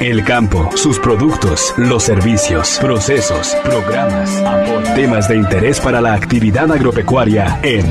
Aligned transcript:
El 0.00 0.24
campo, 0.24 0.70
sus 0.76 0.98
productos, 0.98 1.74
los 1.76 2.04
servicios, 2.04 2.78
procesos, 2.80 3.54
programas, 3.62 4.42
temas 4.94 5.28
de 5.28 5.36
interés 5.36 5.78
para 5.78 6.00
la 6.00 6.14
actividad 6.14 6.72
agropecuaria 6.72 7.60
en 7.62 7.84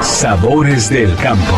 Sabores 0.00 0.88
del 0.88 1.14
Campo. 1.16 1.54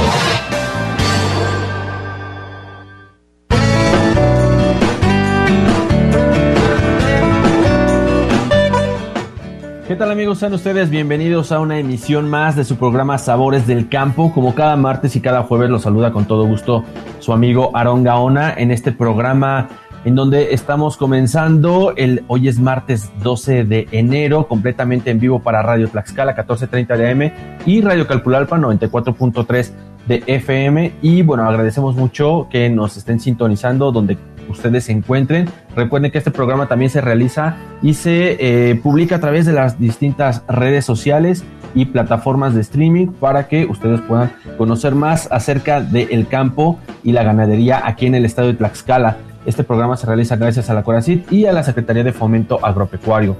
¿Qué 9.86 9.94
tal 9.94 10.10
amigos? 10.10 10.38
Sean 10.38 10.54
ustedes 10.54 10.90
bienvenidos 10.90 11.52
a 11.52 11.60
una 11.60 11.78
emisión 11.78 12.28
más 12.28 12.56
de 12.56 12.64
su 12.64 12.76
programa 12.76 13.18
Sabores 13.18 13.68
del 13.68 13.88
Campo. 13.88 14.32
Como 14.32 14.54
cada 14.56 14.74
martes 14.74 15.14
y 15.14 15.20
cada 15.20 15.44
jueves 15.44 15.70
los 15.70 15.82
saluda 15.82 16.12
con 16.12 16.24
todo 16.24 16.44
gusto 16.46 16.84
su 17.20 17.32
amigo 17.32 17.70
Aarón 17.74 18.02
Gaona 18.02 18.52
en 18.54 18.72
este 18.72 18.90
programa 18.90 19.68
en 20.04 20.14
donde 20.14 20.52
estamos 20.54 20.96
comenzando. 20.96 21.94
El, 21.96 22.24
hoy 22.28 22.48
es 22.48 22.58
martes 22.58 23.10
12 23.22 23.64
de 23.64 23.88
enero, 23.92 24.48
completamente 24.48 25.10
en 25.10 25.20
vivo 25.20 25.40
para 25.40 25.62
Radio 25.62 25.88
Tlaxcala 25.88 26.32
1430 26.32 26.96
de 26.96 27.10
AM 27.10 27.32
y 27.66 27.80
Radio 27.80 28.06
Calpulalpa 28.06 28.58
94.3 28.58 29.70
de 30.06 30.22
FM. 30.26 30.92
Y 31.02 31.22
bueno, 31.22 31.48
agradecemos 31.48 31.94
mucho 31.94 32.48
que 32.50 32.68
nos 32.68 32.96
estén 32.96 33.20
sintonizando 33.20 33.92
donde 33.92 34.18
ustedes 34.48 34.84
se 34.84 34.92
encuentren. 34.92 35.48
Recuerden 35.76 36.10
que 36.10 36.18
este 36.18 36.30
programa 36.30 36.66
también 36.66 36.90
se 36.90 37.00
realiza 37.00 37.56
y 37.82 37.94
se 37.94 38.36
eh, 38.70 38.74
publica 38.76 39.16
a 39.16 39.20
través 39.20 39.46
de 39.46 39.52
las 39.52 39.78
distintas 39.78 40.44
redes 40.48 40.84
sociales 40.84 41.44
y 41.74 41.86
plataformas 41.86 42.54
de 42.54 42.60
streaming 42.60 43.08
para 43.08 43.48
que 43.48 43.64
ustedes 43.64 44.00
puedan 44.02 44.32
conocer 44.58 44.94
más 44.94 45.30
acerca 45.30 45.80
del 45.80 46.26
campo 46.28 46.78
y 47.02 47.12
la 47.12 47.22
ganadería 47.22 47.86
aquí 47.86 48.06
en 48.06 48.14
el 48.14 48.24
estado 48.24 48.48
de 48.48 48.54
Tlaxcala. 48.54 49.16
Este 49.44 49.64
programa 49.64 49.96
se 49.96 50.06
realiza 50.06 50.36
gracias 50.36 50.70
a 50.70 50.74
la 50.74 50.82
Coracit 50.82 51.30
y 51.32 51.46
a 51.46 51.52
la 51.52 51.62
Secretaría 51.62 52.04
de 52.04 52.12
Fomento 52.12 52.64
Agropecuario. 52.64 53.36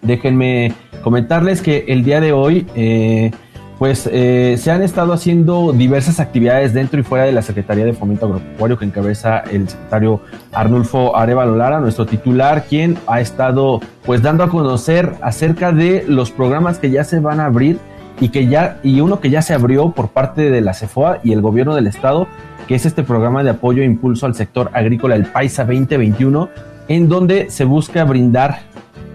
Déjenme 0.00 0.72
comentarles 1.02 1.60
que 1.60 1.84
el 1.88 2.04
día 2.04 2.20
de 2.20 2.32
hoy, 2.32 2.66
eh, 2.74 3.32
pues 3.78 4.08
eh, 4.10 4.56
se 4.58 4.70
han 4.70 4.82
estado 4.82 5.12
haciendo 5.12 5.72
diversas 5.72 6.20
actividades 6.20 6.72
dentro 6.72 6.98
y 6.98 7.02
fuera 7.02 7.24
de 7.24 7.32
la 7.32 7.42
Secretaría 7.42 7.84
de 7.84 7.92
Fomento 7.92 8.24
Agropecuario 8.24 8.78
que 8.78 8.86
encabeza 8.86 9.40
el 9.40 9.68
secretario 9.68 10.22
Arnulfo 10.52 11.14
Arevalo 11.14 11.54
Lara, 11.54 11.80
nuestro 11.80 12.06
titular, 12.06 12.64
quien 12.64 12.96
ha 13.06 13.20
estado 13.20 13.80
pues 14.06 14.22
dando 14.22 14.42
a 14.44 14.48
conocer 14.48 15.16
acerca 15.20 15.72
de 15.72 16.04
los 16.08 16.30
programas 16.30 16.78
que 16.78 16.90
ya 16.90 17.04
se 17.04 17.20
van 17.20 17.40
a 17.40 17.46
abrir 17.46 17.78
y 18.20 18.30
que 18.30 18.46
ya 18.46 18.78
y 18.82 19.00
uno 19.00 19.20
que 19.20 19.30
ya 19.30 19.42
se 19.42 19.54
abrió 19.54 19.90
por 19.90 20.08
parte 20.08 20.50
de 20.50 20.60
la 20.60 20.74
CEFOA 20.74 21.20
y 21.22 21.32
el 21.32 21.40
gobierno 21.40 21.74
del 21.74 21.86
estado 21.86 22.28
que 22.66 22.74
es 22.74 22.86
este 22.86 23.02
programa 23.02 23.42
de 23.44 23.50
apoyo 23.50 23.82
e 23.82 23.86
impulso 23.86 24.26
al 24.26 24.34
sector 24.34 24.70
agrícola, 24.72 25.14
el 25.14 25.26
Paisa 25.26 25.64
2021, 25.64 26.48
en 26.88 27.08
donde 27.08 27.50
se 27.50 27.64
busca 27.64 28.04
brindar 28.04 28.60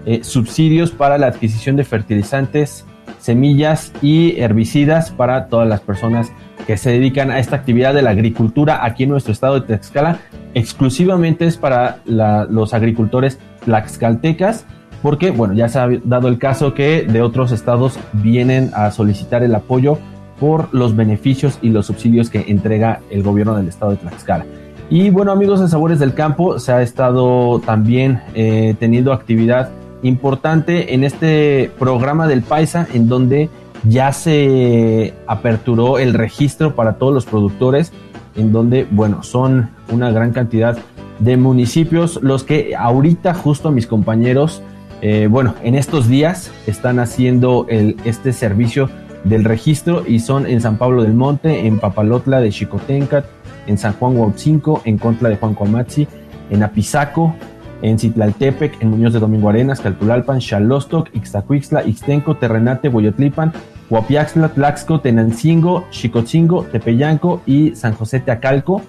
eh, 0.06 0.24
subsidios 0.24 0.92
para 0.92 1.18
la 1.18 1.28
adquisición 1.28 1.76
de 1.76 1.84
fertilizantes, 1.84 2.86
semillas 3.20 3.92
y 4.02 4.40
herbicidas 4.40 5.12
para 5.12 5.48
todas 5.48 5.68
las 5.68 5.82
personas 5.82 6.32
que 6.66 6.78
se 6.78 6.92
dedican 6.92 7.30
a 7.30 7.40
esta 7.40 7.56
actividad 7.56 7.94
de 7.94 8.02
la 8.02 8.12
agricultura 8.12 8.86
aquí 8.86 9.04
en 9.04 9.10
nuestro 9.10 9.34
estado 9.34 9.60
de 9.60 9.68
Tlaxcala. 9.68 10.20
Exclusivamente 10.54 11.46
es 11.46 11.58
para 11.58 12.00
los 12.06 12.74
agricultores 12.74 13.40
tlaxcaltecas, 13.66 14.66
porque 15.02 15.32
bueno, 15.32 15.54
ya 15.54 15.70
se 15.70 15.80
ha 15.80 15.88
dado 16.04 16.28
el 16.28 16.38
caso 16.38 16.74
que 16.74 17.04
de 17.04 17.22
otros 17.22 17.52
estados 17.52 18.00
vienen 18.14 18.72
a 18.74 18.92
solicitar 18.92 19.44
el 19.44 19.56
apoyo 19.56 19.98
por 20.40 20.74
los 20.74 20.96
beneficios 20.96 21.60
y 21.62 21.70
los 21.70 21.86
subsidios 21.86 22.30
que 22.30 22.46
entrega 22.48 23.02
el 23.10 23.24
gobierno 23.24 23.56
del 23.56 23.68
estado 23.68 23.92
de 23.92 23.98
Tlaxcala. 23.98 24.46
Y 24.90 25.10
bueno 25.10 25.32
amigos 25.32 25.62
de 25.62 25.68
Sabores 25.68 26.00
del 26.00 26.14
Campo, 26.14 26.60
se 26.60 26.72
ha 26.72 26.82
estado 26.82 27.60
también 27.60 28.22
eh, 28.34 28.76
teniendo 28.80 29.14
actividad 29.14 29.70
importante 30.04 30.94
en 30.94 31.04
este 31.04 31.72
programa 31.80 32.28
del 32.28 32.42
Paisa 32.42 32.88
en 32.94 33.08
donde 33.08 33.50
ya 33.84 34.12
se 34.12 35.14
aperturó 35.28 35.98
el 35.98 36.14
registro 36.14 36.76
para 36.76 36.94
todos 36.94 37.14
los 37.14 37.26
productores, 37.26 37.92
en 38.36 38.52
donde, 38.52 38.88
bueno, 38.90 39.24
son 39.24 39.70
una 39.92 40.12
gran 40.12 40.32
cantidad 40.32 40.78
de 41.20 41.38
municipios 41.38 42.20
los 42.22 42.44
que 42.44 42.76
ahorita 42.76 43.34
justo 43.34 43.72
mis 43.72 43.88
compañeros, 43.88 44.62
eh, 45.02 45.28
bueno, 45.30 45.56
en 45.64 45.76
estos 45.76 46.08
días 46.08 46.52
están 46.68 47.00
haciendo 47.00 47.66
el, 47.70 47.98
este 48.06 48.34
servicio 48.34 48.90
del 49.24 49.44
registro 49.44 50.04
y 50.08 50.20
son 50.20 50.46
en 50.46 50.62
San 50.62 50.78
Pablo 50.78 51.04
del 51.04 51.14
Monte, 51.14 51.66
en 51.66 51.80
Papalotla 51.80 52.40
de 52.40 52.50
Chicotencat, 52.50 53.26
en 53.68 53.78
San 53.78 53.94
Juan 53.94 54.16
Huauchinco, 54.16 54.82
en 54.86 54.98
Contla 54.98 55.30
de 55.30 55.38
Juan 55.38 55.56
Coamatzi, 55.56 56.08
en 56.50 56.64
Apizaco, 56.64 57.36
en 57.82 57.98
Citlaltepec, 57.98 58.82
en 58.82 58.92
Muñoz 58.92 59.14
de 59.14 59.20
Domingo 59.20 59.50
Arenas, 59.50 59.82
Calpulalpan, 59.82 60.40
Xalostoc, 60.40 61.10
Ixtacuixtla, 61.16 61.84
Ixtenco, 61.84 62.38
Terrenate, 62.38 62.90
Boyotlipan, 62.90 63.54
Huapiaxtla, 63.90 64.50
Tlaxco, 64.50 65.02
Tenancingo, 65.02 65.86
Xicotzingo, 65.92 66.64
Tepeyanco 66.64 67.42
y 67.46 67.76
San 67.76 67.94
José 67.94 68.20
Teacalco. 68.20 68.82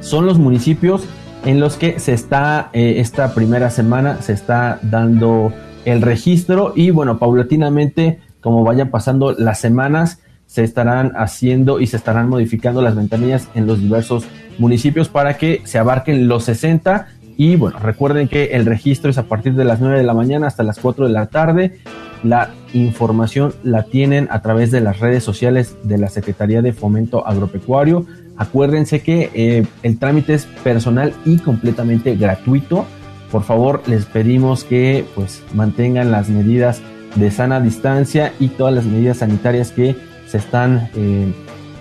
Son 0.00 0.26
los 0.26 0.38
municipios 0.38 1.04
en 1.44 1.60
los 1.60 1.76
que 1.76 1.98
se 1.98 2.12
está, 2.12 2.70
eh, 2.72 2.94
esta 2.98 3.34
primera 3.34 3.70
semana, 3.70 4.22
se 4.22 4.32
está 4.32 4.78
dando 4.82 5.52
el 5.84 6.02
registro 6.02 6.72
y 6.76 6.90
bueno, 6.90 7.18
paulatinamente 7.18 8.20
como 8.42 8.64
vayan 8.64 8.90
pasando 8.90 9.32
las 9.32 9.60
semanas, 9.60 10.18
se 10.46 10.64
estarán 10.64 11.12
haciendo 11.16 11.80
y 11.80 11.86
se 11.86 11.96
estarán 11.96 12.28
modificando 12.28 12.82
las 12.82 12.94
ventanillas 12.94 13.48
en 13.54 13.66
los 13.66 13.80
diversos 13.80 14.26
municipios 14.58 15.08
para 15.08 15.38
que 15.38 15.62
se 15.64 15.78
abarquen 15.78 16.28
los 16.28 16.44
60. 16.44 17.06
Y 17.38 17.56
bueno, 17.56 17.78
recuerden 17.78 18.28
que 18.28 18.50
el 18.52 18.66
registro 18.66 19.10
es 19.10 19.16
a 19.16 19.22
partir 19.22 19.54
de 19.54 19.64
las 19.64 19.80
9 19.80 19.96
de 19.96 20.04
la 20.04 20.12
mañana 20.12 20.48
hasta 20.48 20.62
las 20.62 20.78
4 20.78 21.06
de 21.06 21.12
la 21.12 21.26
tarde. 21.26 21.78
La 22.22 22.50
información 22.74 23.54
la 23.62 23.84
tienen 23.84 24.28
a 24.30 24.42
través 24.42 24.70
de 24.70 24.82
las 24.82 25.00
redes 25.00 25.24
sociales 25.24 25.76
de 25.84 25.96
la 25.96 26.08
Secretaría 26.08 26.60
de 26.60 26.74
Fomento 26.74 27.26
Agropecuario. 27.26 28.04
Acuérdense 28.36 29.02
que 29.02 29.30
eh, 29.34 29.66
el 29.82 29.98
trámite 29.98 30.34
es 30.34 30.46
personal 30.64 31.12
y 31.24 31.38
completamente 31.38 32.16
gratuito. 32.16 32.86
Por 33.30 33.44
favor, 33.44 33.82
les 33.86 34.06
pedimos 34.06 34.64
que 34.64 35.04
pues 35.14 35.42
mantengan 35.54 36.10
las 36.10 36.28
medidas 36.28 36.80
de 37.14 37.30
sana 37.30 37.60
distancia 37.60 38.32
y 38.40 38.48
todas 38.48 38.74
las 38.74 38.84
medidas 38.84 39.18
sanitarias 39.18 39.70
que 39.70 39.96
se 40.26 40.38
están 40.38 40.88
eh, 40.96 41.32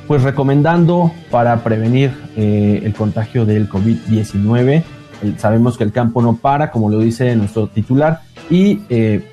pues 0.07 0.23
recomendando 0.23 1.11
para 1.29 1.63
prevenir 1.63 2.11
eh, 2.35 2.81
el 2.83 2.93
contagio 2.93 3.45
del 3.45 3.69
COVID-19. 3.69 4.83
Sabemos 5.37 5.77
que 5.77 5.83
el 5.83 5.91
campo 5.91 6.21
no 6.21 6.35
para, 6.35 6.71
como 6.71 6.89
lo 6.89 6.99
dice 6.99 7.35
nuestro 7.35 7.67
titular, 7.67 8.21
y 8.49 8.77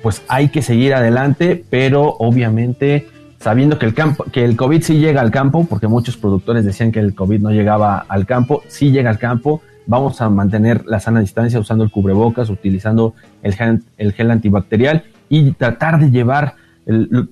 pues 0.03 0.21
hay 0.27 0.49
que 0.49 0.61
seguir 0.61 0.93
adelante, 0.93 1.61
pero 1.69 2.15
obviamente 2.19 3.07
sabiendo 3.39 3.79
que 3.79 3.85
el 3.85 3.93
campo, 3.93 4.25
que 4.31 4.43
el 4.43 4.55
COVID 4.55 4.81
sí 4.81 4.99
llega 4.99 5.21
al 5.21 5.31
campo, 5.31 5.65
porque 5.69 5.87
muchos 5.87 6.17
productores 6.17 6.65
decían 6.65 6.91
que 6.91 6.99
el 6.99 7.15
COVID 7.15 7.39
no 7.39 7.51
llegaba 7.51 8.05
al 8.07 8.25
campo, 8.25 8.63
sí 8.67 8.91
llega 8.91 9.09
al 9.09 9.19
campo, 9.19 9.61
vamos 9.87 10.21
a 10.21 10.29
mantener 10.29 10.85
la 10.85 10.99
sana 10.99 11.19
distancia 11.19 11.59
usando 11.59 11.83
el 11.83 11.91
cubrebocas, 11.91 12.49
utilizando 12.49 13.13
el 13.41 13.55
el 13.97 14.13
gel 14.13 14.31
antibacterial 14.31 15.03
y 15.29 15.51
tratar 15.51 15.99
de 15.99 16.11
llevar 16.11 16.55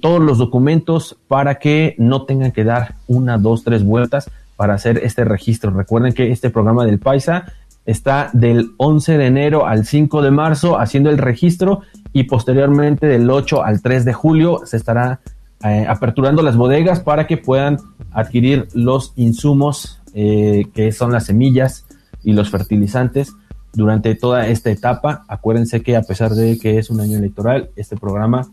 todos 0.01 0.22
los 0.22 0.38
documentos 0.38 1.18
para 1.28 1.56
que 1.56 1.95
no 1.97 2.24
tengan 2.24 2.51
que 2.51 2.63
dar 2.63 2.95
una, 3.07 3.38
dos, 3.38 3.63
tres 3.63 3.84
vueltas 3.84 4.29
para 4.56 4.75
hacer 4.75 5.00
este 5.03 5.24
registro. 5.25 5.72
Recuerden 5.72 6.13
que 6.13 6.31
este 6.31 6.50
programa 6.50 6.85
del 6.85 7.00
Paisa 7.00 7.45
está 7.85 8.29
del 8.34 8.72
11 8.78 9.18
de 9.18 9.25
enero 9.25 9.66
al 9.66 9.85
5 9.85 10.22
de 10.22 10.31
marzo 10.31 10.79
haciendo 10.79 11.09
el 11.09 11.18
registro 11.18 11.81
y 12.13 12.24
posteriormente 12.24 13.07
del 13.07 13.29
8 13.29 13.63
al 13.63 13.81
3 13.81 14.06
de 14.06 14.13
julio 14.13 14.62
se 14.66 14.78
estará 14.78 15.19
eh, 15.63 15.85
aperturando 15.88 16.41
las 16.41 16.56
bodegas 16.56 17.00
para 17.00 17.28
que 17.28 17.38
puedan 17.38 17.78
adquirir 18.12 18.68
los 18.73 19.13
insumos 19.16 20.01
eh, 20.13 20.68
que 20.73 20.91
son 20.91 21.12
las 21.12 21.25
semillas 21.25 21.85
y 22.23 22.34
los 22.34 22.50
fertilizantes 22.50 23.34
durante 23.74 24.15
toda 24.15 24.48
esta 24.48 24.71
etapa. 24.71 25.24
Acuérdense 25.27 25.81
que 25.81 25.95
a 25.95 26.01
pesar 26.01 26.31
de 26.31 26.57
que 26.57 26.77
es 26.77 26.89
un 26.89 27.00
año 27.00 27.18
electoral, 27.18 27.69
este 27.75 27.95
programa 27.95 28.48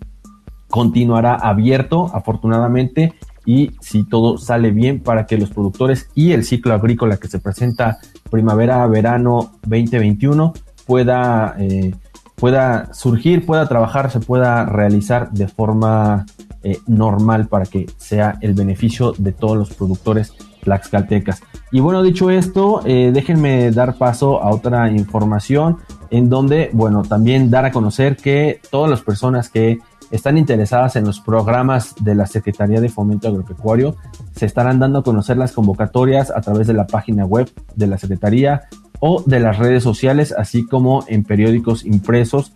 continuará 0.69 1.35
abierto, 1.35 2.11
afortunadamente, 2.13 3.15
y 3.47 3.73
si 3.81 4.05
todo 4.05 4.39
sale 4.39 4.71
bien 4.71 5.01
para 5.01 5.27
que 5.27 5.39
los 5.39 5.51
productores 5.51 6.11
y 6.15 6.33
el 6.33 6.45
ciclo 6.45 6.75
agrícola 6.75 7.19
que 7.19 7.29
se 7.29 7.39
presenta 7.39 7.99
primavera-verano 8.31 9.53
2021 9.63 10.53
pueda, 10.87 11.55
eh, 11.59 11.95
pueda 12.35 12.93
surgir, 12.95 13.45
pueda 13.45 13.69
trabajar, 13.69 14.11
se 14.11 14.21
pueda 14.21 14.65
realizar 14.65 15.31
de 15.31 15.49
forma 15.49 16.27
eh, 16.65 16.79
normal 16.87 17.47
para 17.47 17.67
que 17.67 17.87
sea 17.99 18.39
el 18.41 18.55
beneficio 18.55 19.13
de 19.17 19.33
todos 19.33 19.57
los 19.57 19.75
productores 19.75 20.33
tlaxcaltecas. 20.63 21.43
Y 21.71 21.81
bueno, 21.81 22.03
dicho 22.03 22.31
esto, 22.31 22.81
eh, 22.85 23.11
déjenme 23.13 23.71
dar 23.71 23.97
paso 23.97 24.43
a 24.43 24.51
otra 24.51 24.91
información 24.91 25.77
en 26.11 26.31
donde, 26.31 26.71
bueno, 26.73 27.03
también 27.03 27.51
dar 27.51 27.67
a 27.67 27.71
conocer 27.71 28.17
que 28.17 28.61
todas 28.71 28.91
las 28.91 29.03
personas 29.03 29.51
que 29.51 29.79
están 30.11 30.39
interesadas 30.39 30.97
en 30.97 31.05
los 31.05 31.21
programas 31.21 31.95
de 32.01 32.15
la 32.15 32.27
Secretaría 32.27 32.81
de 32.81 32.89
Fomento 32.89 33.29
Agropecuario 33.29 33.97
se 34.35 34.47
estarán 34.47 34.79
dando 34.79 35.01
a 35.01 35.03
conocer 35.03 35.37
las 35.37 35.53
convocatorias 35.53 36.31
a 36.31 36.41
través 36.41 36.67
de 36.67 36.75
la 36.75 36.87
página 36.87 37.25
web 37.25 37.51
de 37.75 37.87
la 37.87 37.99
Secretaría 37.99 38.63
o 39.01 39.23
de 39.27 39.41
las 39.41 39.59
redes 39.59 39.83
sociales, 39.83 40.33
así 40.37 40.67
como 40.67 41.05
en 41.09 41.25
periódicos 41.25 41.85
impresos 41.85 42.53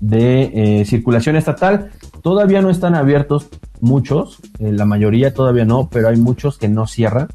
de 0.00 0.80
eh, 0.80 0.84
circulación 0.84 1.36
estatal. 1.36 1.90
Todavía 2.22 2.62
no 2.62 2.70
están 2.70 2.94
abiertos 2.94 3.48
muchos, 3.80 4.40
eh, 4.58 4.72
la 4.72 4.84
mayoría 4.84 5.34
todavía 5.34 5.64
no, 5.64 5.88
pero 5.90 6.08
hay 6.08 6.16
muchos 6.16 6.58
que 6.58 6.68
no 6.68 6.86
cierran. 6.86 7.28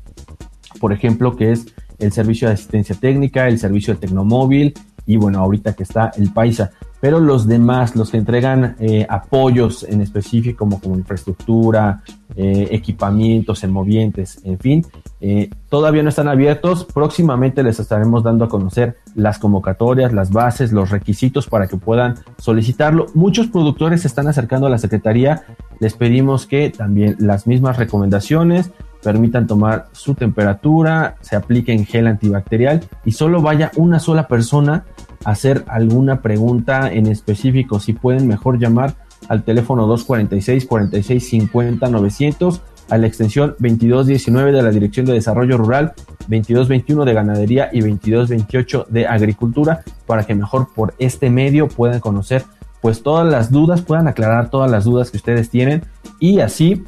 Por 0.80 0.94
ejemplo, 0.94 1.36
que 1.36 1.52
es 1.52 1.68
el 2.00 2.12
servicio 2.12 2.48
de 2.48 2.56
asistencia 2.56 2.96
técnica, 2.96 3.48
el 3.48 3.60
servicio 3.60 3.94
de 3.94 4.00
Tecnomóvil 4.00 4.74
y 5.06 5.18
bueno, 5.18 5.40
ahorita 5.40 5.74
que 5.74 5.84
está 5.84 6.12
el 6.18 6.32
Paisa 6.32 6.72
pero 7.00 7.20
los 7.20 7.48
demás, 7.48 7.96
los 7.96 8.12
que 8.12 8.18
entregan 8.18 8.76
eh, 8.80 9.06
apoyos 9.10 9.84
en 9.84 10.02
específico 10.02 10.60
como, 10.60 10.82
como 10.82 10.96
infraestructura, 10.96 12.02
eh, 12.36 12.68
equipamientos 12.72 13.64
en 13.64 13.72
movientes, 13.72 14.40
en 14.44 14.60
fin, 14.60 14.86
eh, 15.20 15.50
todavía 15.70 16.04
no 16.04 16.10
están 16.10 16.28
abiertos. 16.28 16.86
Próximamente 16.86 17.64
les 17.64 17.80
estaremos 17.80 18.24
dando 18.24 18.46
a 18.46 18.50
conocer 18.50 18.98
las 19.16 19.40
convocatorias, 19.40 20.14
las 20.14 20.32
bases, 20.32 20.72
los 20.72 20.92
requisitos 20.92 21.48
para 21.48 21.68
que 21.68 21.78
puedan 21.78 22.16
solicitarlo. 22.38 23.08
Muchos 23.16 23.48
productores 23.48 24.02
se 24.02 24.08
están 24.08 24.28
acercando 24.28 24.68
a 24.68 24.70
la 24.70 24.78
Secretaría. 24.78 25.44
Les 25.80 25.96
pedimos 25.96 26.46
que 26.46 26.70
también 26.70 27.16
las 27.20 27.48
mismas 27.48 27.78
recomendaciones 27.78 28.72
permitan 29.02 29.48
tomar 29.48 29.88
su 29.92 30.14
temperatura, 30.14 31.16
se 31.22 31.36
apliquen 31.36 31.86
gel 31.86 32.08
antibacterial 32.08 32.82
y 33.06 33.14
solo 33.14 33.42
vaya 33.42 33.72
una 33.76 34.00
sola 34.00 34.28
persona 34.28 34.86
hacer 35.24 35.64
alguna 35.68 36.22
pregunta 36.22 36.92
en 36.92 37.08
específico, 37.08 37.80
si 37.80 37.94
pueden 37.94 38.28
mejor 38.28 38.60
llamar 38.60 38.96
al 39.28 39.44
teléfono 39.44 39.88
246 39.88 40.66
46 40.66 41.30
50 41.30 41.90
900 41.90 42.62
a 42.90 42.98
la 42.98 43.08
extensión 43.08 43.50
2219 43.60 44.52
de 44.52 44.62
la 44.62 44.72
Dirección 44.72 45.06
de 45.06 45.14
Desarrollo 45.14 45.58
Rural, 45.58 45.94
2221 46.28 47.06
de 47.06 47.14
Ganadería 47.14 47.70
y 47.72 47.82
2228 47.82 48.88
de 48.90 49.08
Agricultura 49.08 49.84
para 50.06 50.24
que 50.24 50.36
mejor 50.36 50.70
por 50.74 50.94
este 50.98 51.30
medio 51.30 51.68
puedan 51.68 52.00
conocer 52.00 52.44
pues 52.82 53.04
todas 53.04 53.30
las 53.30 53.52
dudas, 53.52 53.82
puedan 53.82 54.08
aclarar 54.08 54.50
todas 54.50 54.72
las 54.72 54.86
dudas 54.86 55.12
que 55.12 55.18
ustedes 55.18 55.50
tienen 55.50 55.84
y 56.20 56.40
así 56.40 56.84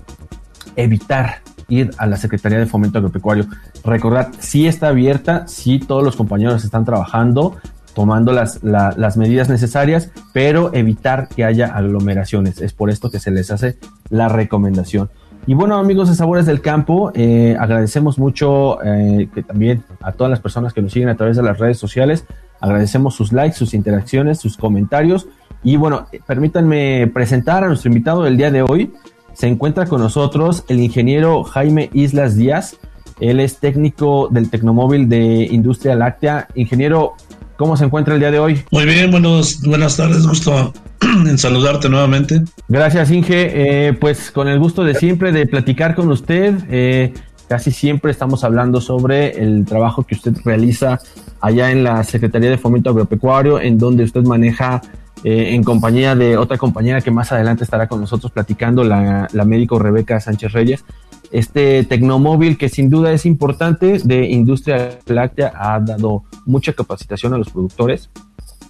evitar 0.75 1.41
ir 1.67 1.91
a 1.97 2.05
la 2.05 2.17
Secretaría 2.17 2.59
de 2.59 2.65
Fomento 2.65 2.97
Agropecuario. 2.97 3.45
Recordad, 3.83 4.29
si 4.39 4.67
está 4.67 4.89
abierta, 4.89 5.47
si 5.47 5.79
todos 5.79 6.03
los 6.03 6.15
compañeros 6.15 6.63
están 6.63 6.85
trabajando, 6.85 7.57
tomando 7.93 8.31
las, 8.31 8.63
las 8.63 9.17
medidas 9.17 9.49
necesarias, 9.49 10.11
pero 10.33 10.73
evitar 10.73 11.27
que 11.27 11.43
haya 11.43 11.67
aglomeraciones. 11.67 12.61
Es 12.61 12.73
por 12.73 12.89
esto 12.89 13.09
que 13.09 13.19
se 13.19 13.31
les 13.31 13.51
hace 13.51 13.77
la 14.09 14.29
recomendación. 14.29 15.09
Y 15.47 15.55
bueno, 15.55 15.77
amigos 15.77 16.07
de 16.07 16.15
Sabores 16.15 16.45
del 16.45 16.61
Campo, 16.61 17.11
eh, 17.15 17.57
agradecemos 17.59 18.19
mucho 18.19 18.81
eh, 18.83 19.27
que 19.33 19.41
también 19.41 19.83
a 20.01 20.11
todas 20.11 20.29
las 20.29 20.39
personas 20.39 20.71
que 20.71 20.83
nos 20.83 20.91
siguen 20.91 21.09
a 21.09 21.15
través 21.15 21.35
de 21.35 21.41
las 21.41 21.57
redes 21.57 21.79
sociales. 21.79 22.25
Agradecemos 22.59 23.15
sus 23.15 23.33
likes, 23.33 23.55
sus 23.55 23.73
interacciones, 23.73 24.39
sus 24.39 24.55
comentarios. 24.55 25.27
Y 25.63 25.77
bueno, 25.77 26.07
permítanme 26.27 27.09
presentar 27.11 27.63
a 27.63 27.67
nuestro 27.67 27.89
invitado 27.89 28.23
del 28.23 28.37
día 28.37 28.51
de 28.51 28.61
hoy. 28.61 28.93
Se 29.33 29.47
encuentra 29.47 29.87
con 29.87 30.01
nosotros 30.01 30.63
el 30.67 30.79
ingeniero 30.79 31.43
Jaime 31.43 31.89
Islas 31.93 32.35
Díaz. 32.35 32.77
Él 33.19 33.39
es 33.39 33.57
técnico 33.57 34.27
del 34.29 34.49
Tecnomóvil 34.51 35.09
de 35.09 35.47
Industria 35.49 35.95
Láctea. 35.95 36.47
Ingeniero, 36.53 37.13
¿Cómo 37.61 37.77
se 37.77 37.85
encuentra 37.85 38.15
el 38.15 38.19
día 38.19 38.31
de 38.31 38.39
hoy? 38.39 38.63
Muy 38.71 38.85
bien, 38.85 39.11
buenos, 39.11 39.61
buenas 39.61 39.95
tardes, 39.95 40.25
gusto 40.25 40.73
en 41.01 41.37
saludarte 41.37 41.89
nuevamente. 41.89 42.41
Gracias, 42.67 43.11
Inge. 43.11 43.51
Eh, 43.89 43.93
pues 43.93 44.31
con 44.31 44.47
el 44.47 44.57
gusto 44.57 44.83
de 44.83 44.95
siempre 44.95 45.31
de 45.31 45.45
platicar 45.45 45.93
con 45.93 46.09
usted. 46.09 46.55
Eh, 46.71 47.13
casi 47.47 47.69
siempre 47.69 48.09
estamos 48.11 48.43
hablando 48.43 48.81
sobre 48.81 49.39
el 49.43 49.63
trabajo 49.63 50.01
que 50.01 50.15
usted 50.15 50.33
realiza 50.43 50.97
allá 51.39 51.69
en 51.69 51.83
la 51.83 52.03
Secretaría 52.03 52.49
de 52.49 52.57
Fomento 52.57 52.89
Agropecuario, 52.89 53.61
en 53.61 53.77
donde 53.77 54.05
usted 54.05 54.23
maneja 54.23 54.81
eh, 55.23 55.53
en 55.53 55.63
compañía 55.63 56.15
de 56.15 56.37
otra 56.37 56.57
compañera 56.57 57.01
que 57.01 57.11
más 57.11 57.31
adelante 57.31 57.63
estará 57.63 57.87
con 57.87 58.01
nosotros 58.01 58.31
platicando, 58.31 58.83
la, 58.83 59.27
la 59.31 59.45
médico 59.45 59.77
Rebeca 59.77 60.19
Sánchez 60.19 60.51
Reyes 60.53 60.83
este 61.31 61.83
tecnomóvil 61.85 62.57
que 62.57 62.69
sin 62.69 62.89
duda 62.89 63.11
es 63.11 63.25
importante 63.25 63.99
de 64.03 64.29
industria 64.29 64.99
láctea 65.05 65.53
ha 65.55 65.79
dado 65.79 66.23
mucha 66.45 66.73
capacitación 66.73 67.33
a 67.33 67.37
los 67.37 67.49
productores, 67.49 68.09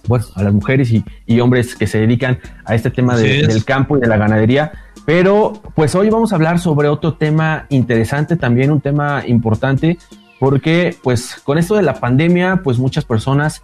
bueno, 0.06 0.26
a 0.34 0.42
las 0.42 0.52
mujeres 0.52 0.92
y, 1.26 1.40
hombres 1.40 1.74
que 1.74 1.86
se 1.86 1.98
dedican 1.98 2.38
a 2.64 2.74
este 2.74 2.90
tema 2.90 3.16
del 3.16 3.64
campo 3.64 3.96
y 3.96 4.00
de 4.00 4.06
la 4.06 4.16
ganadería. 4.16 4.72
Pero 5.04 5.54
pues 5.74 5.94
hoy 5.94 6.10
vamos 6.10 6.32
a 6.32 6.36
hablar 6.36 6.60
sobre 6.60 6.88
otro 6.88 7.14
tema 7.14 7.66
interesante, 7.70 8.36
también 8.36 8.70
un 8.70 8.80
tema 8.80 9.24
importante, 9.26 9.98
porque 10.38 10.96
pues 11.02 11.36
con 11.42 11.58
esto 11.58 11.74
de 11.74 11.82
la 11.82 11.94
pandemia, 11.94 12.60
pues 12.62 12.78
muchas 12.78 13.04
personas 13.04 13.62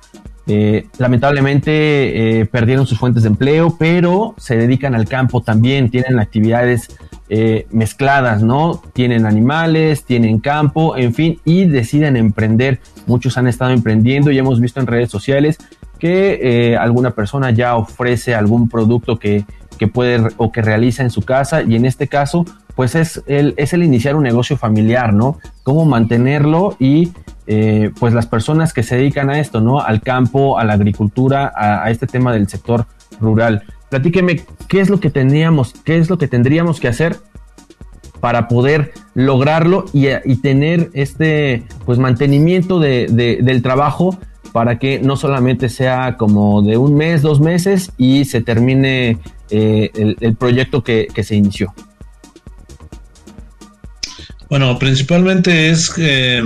eh, 0.49 0.87
lamentablemente 0.99 2.41
eh, 2.41 2.47
perdieron 2.47 2.87
sus 2.87 2.99
fuentes 2.99 3.23
de 3.23 3.29
empleo, 3.29 3.77
pero 3.79 4.35
se 4.39 4.57
dedican 4.57 4.95
al 4.95 5.07
campo 5.07 5.43
también, 5.43 5.91
tienen 5.91 6.19
actividades 6.19 6.89
eh, 7.29 7.67
mezcladas, 7.71 8.43
¿no? 8.43 8.83
Tienen 8.93 9.27
animales, 9.27 10.05
tienen 10.05 10.41
campo, 10.41 10.97
en 10.97 11.15
fin, 11.15 11.41
y 11.45 11.67
deciden 11.67 12.17
emprender. 12.17 12.81
Muchos 13.07 13.39
han 13.39 13.47
estado 13.47 13.73
emprendiendo 13.73 14.31
y 14.31 14.39
hemos 14.39 14.61
visto 14.61 14.81
en 14.81 14.87
redes 14.87 15.11
sociales 15.11 15.59
que 15.99 16.77
alguna 16.79 17.11
persona 17.11 17.51
ya 17.51 17.77
ofrece 17.77 18.35
algún 18.35 18.69
producto 18.69 19.19
que, 19.19 19.45
que 19.79 19.89
puede 19.89 20.29
o 20.37 20.53
que 20.53 20.63
realiza 20.63 21.03
en 21.03 21.11
su 21.11 21.23
casa 21.23 21.63
y 21.63 21.77
en 21.77 21.87
este 21.87 22.09
caso 22.09 22.45
pues 22.79 22.95
es 22.95 23.25
el, 23.27 23.55
es 23.57 23.73
el 23.73 23.83
iniciar 23.83 24.15
un 24.15 24.23
negocio 24.23 24.57
familiar, 24.57 25.13
¿no? 25.13 25.39
Cómo 25.65 25.85
mantenerlo 25.85 26.77
y 26.79 27.13
eh, 27.49 27.91
pues 27.99 28.15
las 28.15 28.27
personas 28.27 28.73
que 28.73 28.85
se 28.85 28.97
dedican 28.97 29.31
a 29.31 29.41
esto, 29.41 29.61
¿no? 29.61 29.81
Al 29.81 30.01
campo, 30.01 30.61
a 30.61 30.65
la 30.65 30.75
agricultura, 30.75 31.53
a, 31.57 31.91
este 31.91 32.07
tema 32.07 32.33
del 32.33 32.47
sector 32.49 32.87
rural. 33.21 33.65
Platíqueme, 33.91 34.45
¿qué 34.69 34.81
es 34.81 34.91
lo 34.91 35.01
que 35.01 35.11
tendríamos, 35.11 35.75
qué 35.85 35.99
es 35.99 36.11
lo 36.11 36.19
que 36.19 36.29
tendríamos 36.29 36.81
que 36.81 36.89
hacer 36.89 37.17
para 38.21 38.49
poder 38.49 38.93
lograrlo 39.15 39.87
y, 39.93 40.37
tener 40.37 40.91
este 40.93 41.63
pues 41.87 41.99
mantenimiento 41.99 42.81
del 42.81 43.63
trabajo 43.63 44.19
para 44.53 44.79
que 44.79 44.99
no 44.99 45.17
solamente 45.17 45.69
sea 45.69 46.17
como 46.17 46.63
de 46.63 46.77
un 46.77 46.95
mes, 46.95 47.23
dos 47.23 47.41
meses 47.41 47.93
y 47.97 48.25
se 48.25 48.41
termine 48.41 49.19
eh, 49.51 49.91
el, 50.21 50.37
proyecto 50.37 50.83
que, 50.83 51.07
que, 51.13 51.23
se 51.23 51.37
inició? 51.37 51.73
Bueno, 54.51 54.79
principalmente 54.79 55.71
es 55.71 55.91
que 55.91 56.43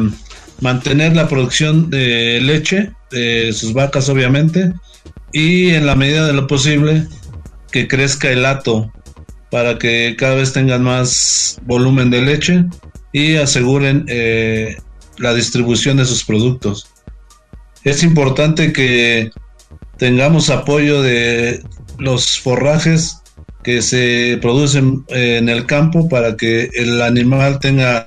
mantener 0.60 1.16
la 1.16 1.28
producción 1.28 1.90
de 1.90 2.40
leche 2.40 2.92
de 3.10 3.52
sus 3.52 3.72
vacas 3.72 4.08
obviamente 4.08 4.72
y 5.32 5.70
en 5.70 5.86
la 5.86 5.94
medida 5.94 6.26
de 6.26 6.32
lo 6.32 6.46
posible 6.46 7.06
que 7.72 7.88
crezca 7.88 8.30
el 8.30 8.44
hato 8.44 8.92
para 9.50 9.78
que 9.78 10.14
cada 10.18 10.36
vez 10.36 10.52
tengan 10.52 10.82
más 10.82 11.60
volumen 11.64 12.10
de 12.10 12.22
leche 12.22 12.64
y 13.12 13.36
aseguren 13.36 14.04
eh, 14.08 14.76
la 15.18 15.34
distribución 15.34 15.96
de 15.98 16.04
sus 16.04 16.24
productos. 16.24 16.88
Es 17.84 18.02
importante 18.02 18.72
que 18.72 19.30
tengamos 19.98 20.48
apoyo 20.50 21.02
de 21.02 21.62
los 21.98 22.38
forrajes 22.38 23.18
que 23.62 23.82
se 23.82 24.38
producen 24.40 25.04
eh, 25.08 25.36
en 25.38 25.48
el 25.48 25.66
campo 25.66 26.08
para 26.08 26.36
que 26.36 26.70
el 26.74 27.02
animal 27.02 27.58
tenga 27.58 28.06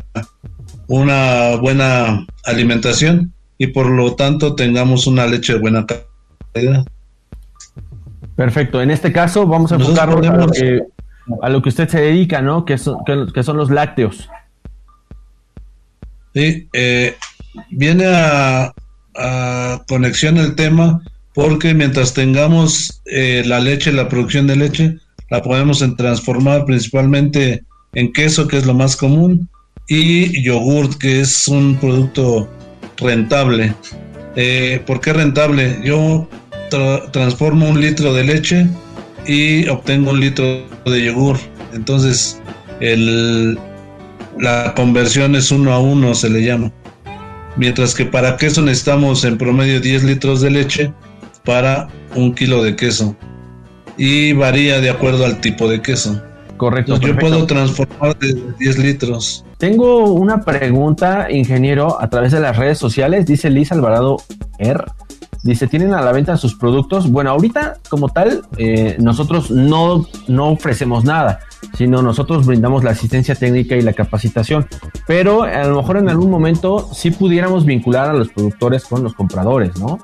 una 0.87 1.55
buena 1.55 2.25
alimentación 2.43 3.33
y 3.57 3.67
por 3.67 3.89
lo 3.89 4.15
tanto 4.15 4.55
tengamos 4.55 5.07
una 5.07 5.27
leche 5.27 5.53
de 5.53 5.59
buena 5.59 5.85
calidad. 5.85 6.85
Perfecto. 8.35 8.81
En 8.81 8.91
este 8.91 9.11
caso 9.11 9.47
vamos 9.47 9.71
a 9.71 9.75
enfocarnos 9.75 10.27
a, 11.41 11.49
lo 11.49 11.61
que, 11.61 11.69
usted 11.69 11.87
se 11.87 12.01
dedica, 12.01 12.41
¿no? 12.41 12.65
Que 12.65 12.77
son, 12.77 12.97
que, 13.33 13.43
son 13.43 13.57
los 13.57 13.69
lácteos. 13.69 14.29
Sí, 16.33 16.67
eh, 16.73 17.15
viene 17.69 18.05
a, 18.07 18.73
conexión 19.87 20.37
el 20.37 20.55
tema 20.55 21.01
porque 21.33 21.73
mientras 21.73 22.13
tengamos 22.13 23.01
eh, 23.05 23.43
la 23.45 23.61
leche, 23.61 23.93
la 23.93 24.09
producción 24.09 24.45
de 24.45 24.57
leche, 24.57 24.97
la 25.29 25.41
podemos 25.41 25.83
transformar 25.97 26.65
principalmente 26.65 27.63
en 27.93 28.11
queso, 28.11 28.47
que 28.47 28.57
es 28.57 28.65
lo 28.65 28.73
más 28.73 28.97
común, 28.97 29.49
y 29.87 30.43
yogurt, 30.43 30.95
que 30.97 31.21
es 31.21 31.47
un 31.47 31.77
producto 31.77 32.49
rentable. 32.97 33.73
Eh, 34.35 34.81
¿Por 34.85 34.99
qué 34.99 35.13
rentable? 35.13 35.79
Yo 35.83 36.27
transformo 37.11 37.69
un 37.69 37.81
litro 37.81 38.13
de 38.13 38.23
leche 38.23 38.67
y 39.27 39.67
obtengo 39.67 40.11
un 40.11 40.19
litro 40.19 40.65
de 40.85 41.05
yogur. 41.05 41.37
Entonces, 41.73 42.39
el, 42.79 43.57
la 44.39 44.73
conversión 44.75 45.35
es 45.35 45.51
uno 45.51 45.73
a 45.73 45.79
uno, 45.79 46.13
se 46.13 46.29
le 46.29 46.43
llama. 46.43 46.71
Mientras 47.57 47.95
que 47.95 48.05
para 48.05 48.37
queso 48.37 48.61
necesitamos 48.61 49.23
en 49.23 49.37
promedio 49.37 49.79
10 49.79 50.03
litros 50.03 50.41
de 50.41 50.51
leche 50.51 50.93
para 51.45 51.87
un 52.15 52.33
kilo 52.33 52.63
de 52.63 52.75
queso. 52.75 53.15
Y 53.97 54.33
varía 54.33 54.81
de 54.81 54.89
acuerdo 54.89 55.25
al 55.25 55.39
tipo 55.39 55.69
de 55.69 55.81
queso. 55.81 56.21
Correcto. 56.57 56.99
yo 56.99 57.17
puedo 57.17 57.45
transformar 57.45 58.17
de 58.19 58.33
10 58.59 58.77
litros 58.77 59.43
Tengo 59.57 60.13
una 60.13 60.41
pregunta, 60.41 61.27
ingeniero, 61.29 62.01
a 62.01 62.09
través 62.09 62.31
de 62.31 62.39
las 62.39 62.55
redes 62.55 62.77
sociales. 62.77 63.25
Dice 63.25 63.49
Liz 63.49 63.71
Alvarado 63.71 64.17
R. 64.57 64.85
Dice, 65.45 65.67
¿tienen 65.67 65.93
a 65.93 66.01
la 66.01 66.11
venta 66.11 66.37
sus 66.37 66.55
productos? 66.55 67.07
Bueno, 67.11 67.29
ahorita 67.29 67.77
como 67.87 68.09
tal, 68.09 68.41
eh, 68.57 68.97
nosotros 68.99 69.51
no, 69.51 70.07
no 70.27 70.49
ofrecemos 70.49 71.03
nada, 71.03 71.39
sino 71.77 72.01
nosotros 72.01 72.47
brindamos 72.47 72.83
la 72.83 72.89
asistencia 72.89 73.35
técnica 73.35 73.75
y 73.75 73.83
la 73.83 73.93
capacitación. 73.93 74.67
Pero 75.05 75.43
a 75.43 75.63
lo 75.65 75.75
mejor 75.77 75.97
en 75.97 76.09
algún 76.09 76.31
momento 76.31 76.89
sí 76.95 77.11
pudiéramos 77.11 77.63
vincular 77.63 78.09
a 78.09 78.13
los 78.13 78.29
productores 78.29 78.85
con 78.85 79.03
los 79.03 79.13
compradores, 79.13 79.77
¿no? 79.77 79.99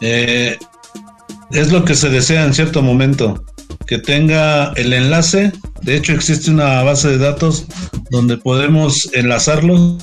Eh, 0.00 0.58
es 1.52 1.70
lo 1.70 1.84
que 1.84 1.94
se 1.94 2.10
desea 2.10 2.44
en 2.44 2.54
cierto 2.54 2.82
momento, 2.82 3.44
que 3.86 3.98
tenga 3.98 4.72
el 4.72 4.92
enlace. 4.92 5.52
De 5.82 5.94
hecho, 5.94 6.14
existe 6.14 6.50
una 6.50 6.82
base 6.82 7.10
de 7.10 7.18
datos 7.18 7.66
donde 8.10 8.38
podemos 8.38 9.08
enlazarlos 9.14 9.98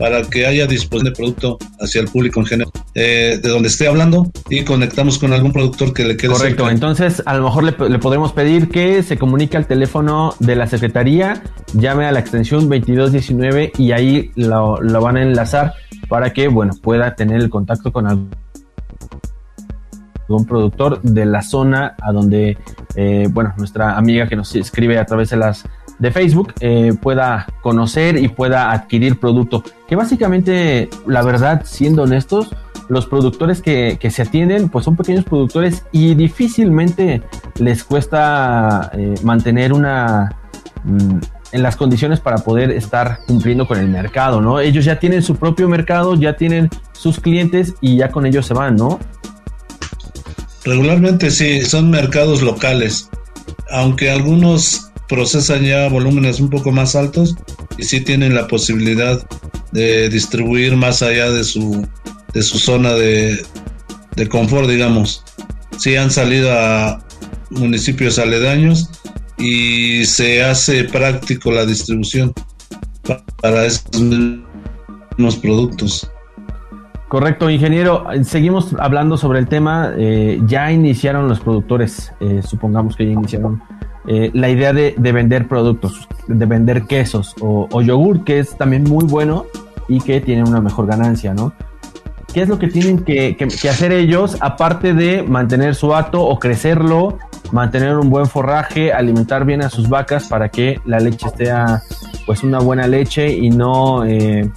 para 0.00 0.22
que 0.22 0.46
haya 0.46 0.66
disposición 0.66 1.04
de 1.04 1.10
producto 1.12 1.58
hacia 1.78 2.00
el 2.00 2.08
público 2.08 2.40
en 2.40 2.46
general, 2.46 2.72
eh, 3.02 3.38
de 3.42 3.48
donde 3.48 3.68
esté 3.68 3.88
hablando 3.88 4.30
y 4.50 4.62
conectamos 4.62 5.18
con 5.18 5.32
algún 5.32 5.54
productor 5.54 5.94
que 5.94 6.04
le 6.04 6.18
quede 6.18 6.32
Correcto, 6.32 6.68
entonces 6.68 7.22
a 7.24 7.34
lo 7.34 7.44
mejor 7.44 7.64
le, 7.64 7.88
le, 7.88 7.98
podremos 7.98 8.32
pedir 8.32 8.68
que 8.68 9.02
se 9.02 9.16
comunique 9.16 9.56
al 9.56 9.66
teléfono 9.66 10.34
de 10.38 10.54
la 10.54 10.66
Secretaría, 10.66 11.42
llame 11.72 12.04
a 12.04 12.12
la 12.12 12.20
extensión 12.20 12.68
2219 12.68 13.72
y 13.78 13.92
ahí 13.92 14.30
lo, 14.34 14.82
lo 14.82 15.00
van 15.00 15.16
a 15.16 15.22
enlazar 15.22 15.72
para 16.10 16.34
que, 16.34 16.48
bueno, 16.48 16.74
pueda 16.82 17.14
tener 17.14 17.40
el 17.40 17.48
contacto 17.48 17.90
con 17.90 18.06
algún 18.06 18.28
productor 20.46 21.00
de 21.00 21.24
la 21.24 21.40
zona 21.40 21.94
a 22.02 22.12
donde, 22.12 22.58
eh, 22.96 23.28
bueno, 23.30 23.54
nuestra 23.56 23.96
amiga 23.96 24.28
que 24.28 24.36
nos 24.36 24.54
escribe 24.54 24.98
a 24.98 25.06
través 25.06 25.30
de 25.30 25.38
las 25.38 25.64
de 25.98 26.10
Facebook 26.10 26.54
eh, 26.60 26.92
pueda 27.00 27.46
conocer 27.62 28.16
y 28.16 28.28
pueda 28.28 28.72
adquirir 28.72 29.20
producto. 29.20 29.62
Que 29.86 29.96
básicamente, 29.96 30.88
la 31.06 31.22
verdad, 31.22 31.62
siendo 31.64 32.02
honestos, 32.02 32.50
los 32.90 33.06
productores 33.06 33.62
que, 33.62 33.98
se 34.10 34.22
atienden, 34.22 34.68
pues 34.68 34.84
son 34.84 34.96
pequeños 34.96 35.24
productores 35.24 35.84
y 35.92 36.14
difícilmente 36.14 37.22
les 37.58 37.84
cuesta 37.84 38.90
eh, 38.92 39.14
mantener 39.22 39.72
una 39.72 40.36
mm, 40.82 41.18
en 41.52 41.62
las 41.62 41.76
condiciones 41.76 42.18
para 42.18 42.38
poder 42.38 42.72
estar 42.72 43.20
cumpliendo 43.26 43.66
con 43.66 43.78
el 43.78 43.88
mercado, 43.88 44.40
¿no? 44.40 44.58
Ellos 44.60 44.84
ya 44.84 44.98
tienen 44.98 45.22
su 45.22 45.36
propio 45.36 45.68
mercado, 45.68 46.16
ya 46.16 46.36
tienen 46.36 46.68
sus 46.92 47.20
clientes 47.20 47.74
y 47.80 47.96
ya 47.96 48.10
con 48.10 48.26
ellos 48.26 48.46
se 48.46 48.54
van, 48.54 48.74
¿no? 48.74 48.98
Regularmente 50.64 51.30
sí, 51.30 51.62
son 51.62 51.90
mercados 51.90 52.42
locales, 52.42 53.08
aunque 53.70 54.10
algunos 54.10 54.90
procesan 55.08 55.62
ya 55.62 55.88
volúmenes 55.88 56.40
un 56.40 56.50
poco 56.50 56.72
más 56.72 56.96
altos 56.96 57.36
y 57.78 57.84
sí 57.84 58.00
tienen 58.00 58.34
la 58.34 58.48
posibilidad 58.48 59.24
de 59.70 60.08
distribuir 60.08 60.76
más 60.76 61.02
allá 61.02 61.30
de 61.30 61.44
su, 61.44 61.86
de 62.32 62.42
su 62.42 62.58
zona 62.58 62.94
de, 62.94 63.44
de 64.16 64.28
confort, 64.28 64.68
digamos. 64.68 65.24
Sí 65.78 65.96
han 65.96 66.10
salido 66.10 66.52
a 66.52 67.02
municipios 67.50 68.18
aledaños 68.18 68.90
y 69.38 70.04
se 70.04 70.42
hace 70.42 70.84
práctico 70.84 71.50
la 71.50 71.64
distribución 71.64 72.32
para 73.40 73.66
estos 73.66 74.00
mismos 74.00 75.36
productos. 75.40 76.10
Correcto, 77.08 77.50
ingeniero. 77.50 78.04
Seguimos 78.22 78.72
hablando 78.78 79.16
sobre 79.16 79.40
el 79.40 79.48
tema. 79.48 79.92
Eh, 79.96 80.40
ya 80.46 80.70
iniciaron 80.70 81.28
los 81.28 81.40
productores, 81.40 82.12
eh, 82.20 82.40
supongamos 82.46 82.94
que 82.94 83.04
ya 83.04 83.12
iniciaron 83.12 83.60
eh, 84.06 84.30
la 84.32 84.48
idea 84.48 84.72
de, 84.72 84.94
vender 84.96 85.48
productos, 85.48 86.06
de 86.28 86.46
vender 86.46 86.84
quesos 86.84 87.34
o, 87.40 87.82
yogur, 87.82 88.22
que 88.22 88.38
es 88.38 88.56
también 88.56 88.84
muy 88.84 89.04
bueno 89.04 89.46
y 89.88 90.00
que 90.00 90.20
tiene 90.20 90.44
una 90.44 90.60
mejor 90.60 90.86
ganancia, 90.86 91.34
¿no? 91.34 91.52
¿Qué 92.32 92.42
es 92.42 92.48
lo 92.48 92.58
que 92.58 92.68
tienen 92.68 93.04
que, 93.04 93.36
hacer 93.68 93.92
ellos, 93.92 94.36
aparte 94.40 94.94
de 94.94 95.22
mantener 95.22 95.74
su 95.74 95.94
hato 95.94 96.22
o 96.22 96.38
crecerlo, 96.38 97.18
mantener 97.50 97.96
un 97.96 98.08
buen 98.08 98.26
forraje, 98.26 98.92
alimentar 98.92 99.44
bien 99.44 99.62
a 99.62 99.70
sus 99.70 99.88
vacas 99.88 100.28
para 100.28 100.48
que 100.48 100.80
la 100.84 101.00
leche 101.00 101.26
esté 101.26 101.52
pues 102.26 102.44
una 102.44 102.60
buena 102.60 102.86
leche 102.86 103.32
y 103.32 103.50
no 103.50 104.04
eh, 104.04 104.48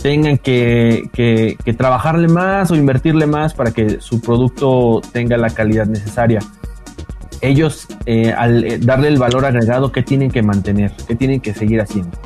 tengan 0.00 0.38
que, 0.38 1.10
que 1.12 1.74
trabajarle 1.74 2.28
más 2.28 2.70
o 2.70 2.76
invertirle 2.76 3.26
más 3.26 3.54
para 3.54 3.72
que 3.72 4.00
su 4.00 4.20
producto 4.20 5.00
tenga 5.12 5.36
la 5.36 5.50
calidad 5.50 5.86
necesaria? 5.86 6.40
ellos 7.40 7.86
eh, 8.06 8.32
al 8.32 8.64
eh, 8.64 8.78
darle 8.78 9.08
el 9.08 9.18
valor 9.18 9.44
agregado, 9.44 9.92
¿qué 9.92 10.02
tienen 10.02 10.30
que 10.30 10.42
mantener? 10.42 10.92
¿Qué 11.06 11.14
tienen 11.14 11.40
que 11.40 11.54
seguir 11.54 11.80
haciendo? 11.80 12.16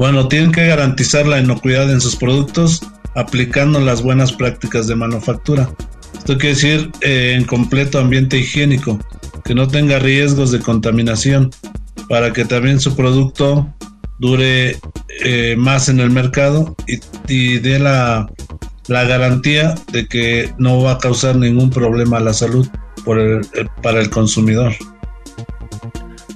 Bueno, 0.00 0.28
tienen 0.28 0.50
que 0.50 0.66
garantizar 0.66 1.26
la 1.26 1.40
inocuidad 1.40 1.92
en 1.92 2.00
sus 2.00 2.16
productos 2.16 2.80
aplicando 3.16 3.78
las 3.80 4.02
buenas 4.02 4.32
prácticas 4.32 4.86
de 4.86 4.96
manufactura. 4.96 5.68
Esto 6.16 6.38
quiere 6.38 6.54
decir 6.54 6.90
eh, 7.02 7.34
en 7.36 7.44
completo 7.44 7.98
ambiente 7.98 8.38
higiénico, 8.38 8.98
que 9.44 9.54
no 9.54 9.68
tenga 9.68 9.98
riesgos 9.98 10.52
de 10.52 10.60
contaminación, 10.60 11.50
para 12.08 12.32
que 12.32 12.46
también 12.46 12.80
su 12.80 12.96
producto 12.96 13.68
dure 14.18 14.78
más 15.58 15.90
en 15.90 16.00
el 16.00 16.08
mercado 16.08 16.74
y, 16.86 16.98
y 17.28 17.58
dé 17.58 17.78
la 17.78 18.26
la 18.90 19.04
garantía 19.04 19.74
de 19.92 20.06
que 20.06 20.52
no 20.58 20.82
va 20.82 20.92
a 20.92 20.98
causar 20.98 21.36
ningún 21.36 21.68
problema 21.68 22.16
a 22.16 22.20
la 22.20 22.32
salud 22.32 22.66
eh, 23.06 23.40
para 23.82 24.00
el 24.00 24.08
consumidor. 24.08 24.72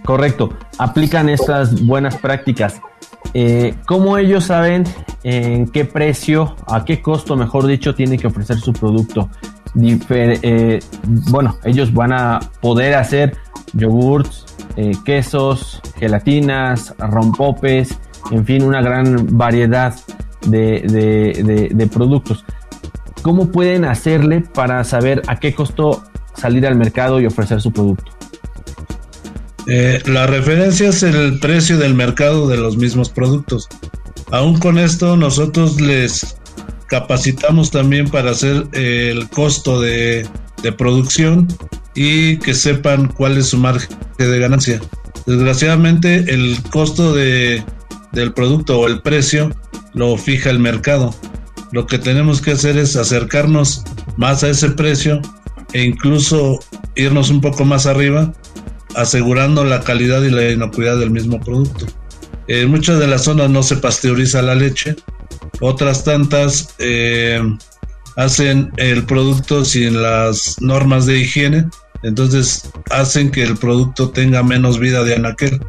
Correcto, 0.05 0.51
aplican 0.79 1.29
estas 1.29 1.85
buenas 1.85 2.17
prácticas. 2.19 2.81
Eh, 3.35 3.75
¿Cómo 3.87 4.17
ellos 4.17 4.45
saben 4.45 4.85
en 5.25 5.67
qué 5.69 5.85
precio, 5.85 6.55
a 6.67 6.85
qué 6.85 7.03
costo, 7.03 7.37
mejor 7.37 7.67
dicho, 7.67 7.95
tienen 7.95 8.19
que 8.19 8.29
ofrecer 8.29 8.59
su 8.59 8.73
producto? 8.73 9.29
Eh, 9.81 10.79
bueno, 11.31 11.57
ellos 11.65 11.93
van 11.93 12.13
a 12.13 12.39
poder 12.61 12.95
hacer 12.95 13.37
yogurts, 13.73 14.47
quesos, 15.05 15.81
gelatinas, 15.99 16.95
rompopes, 16.99 17.99
en 18.31 18.45
fin, 18.45 18.63
una 18.63 18.81
gran 18.81 19.37
variedad 19.37 19.95
de, 20.47 21.91
productos. 21.93 22.45
¿Cómo 23.23 23.51
pueden 23.51 23.85
hacerle 23.85 24.43
para 24.43 24.85
saber 24.85 25.23
a 25.27 25.37
qué 25.37 25.55
costo 25.55 26.05
salir 26.35 26.67
al 26.67 26.77
mercado 26.77 27.21
y 27.21 27.27
ofrecer 27.27 27.61
su 27.61 27.73
producto? 27.73 28.14
Eh, 29.67 30.03
la 30.07 30.27
referencia 30.27 30.91
es 30.91 31.03
el 31.03 31.39
precio 31.39 31.79
del 31.79 31.95
mercado 31.95 32.49
de 32.49 32.57
los 32.57 32.77
mismos 32.77 33.09
productos. 33.09 33.69
Aún 34.31 34.59
con 34.59 34.79
esto, 34.79 35.17
nosotros 35.17 35.81
les 35.81 36.37
capacitamos 36.89 37.71
también 37.71 38.09
para 38.09 38.33
hacer 38.33 38.67
el 38.73 39.29
costo 39.31 39.81
de, 39.81 40.27
de 40.63 40.73
producción 40.73 41.49
y 41.95 42.39
que 42.39 42.55
sepan 42.55 43.09
cuál 43.09 43.39
es 43.39 43.49
su 43.49 43.59
margen 43.59 43.97
de 44.19 44.39
ganancia. 44.39 44.81
Desgraciadamente, 45.27 46.25
el 46.29 46.59
costo 46.71 47.15
de, 47.15 47.65
del 48.13 48.33
producto 48.33 48.81
o 48.81 48.87
el 48.87 49.01
precio 49.01 49.51
lo 49.95 50.17
fija 50.17 50.51
el 50.51 50.59
mercado. 50.59 51.15
Lo 51.73 51.87
que 51.87 51.99
tenemos 51.99 52.41
que 52.41 52.53
hacer 52.53 52.77
es 52.77 52.97
acercarnos 52.97 53.85
más 54.17 54.45
a 54.45 54.51
ese 54.51 54.71
precio 54.71 55.21
e 55.73 55.83
incluso 55.83 56.61
irnos 56.95 57.31
un 57.31 57.41
poco 57.41 57.65
más 57.65 57.87
arriba, 57.87 58.33
asegurando 58.95 59.65
la 59.65 59.81
calidad 59.81 60.23
y 60.23 60.31
la 60.31 60.51
inocuidad 60.51 60.99
del 60.99 61.11
mismo 61.11 61.41
producto. 61.41 61.87
En 62.47 62.71
muchas 62.71 62.99
de 62.99 63.07
las 63.07 63.25
zonas 63.25 63.51
no 63.51 63.63
se 63.63 63.77
pasteuriza 63.77 64.43
la 64.43 64.55
leche, 64.55 64.97
otras 65.61 66.05
tantas 66.05 66.75
eh, 66.79 67.41
hacen 68.17 68.71
el 68.77 69.05
producto 69.05 69.65
sin 69.65 70.03
las 70.03 70.61
normas 70.61 71.07
de 71.07 71.21
higiene, 71.21 71.69
entonces 72.03 72.71
hacen 72.91 73.31
que 73.31 73.43
el 73.43 73.57
producto 73.57 74.11
tenga 74.11 74.43
menos 74.43 74.79
vida 74.79 75.05
de 75.05 75.15
anaquel. 75.15 75.61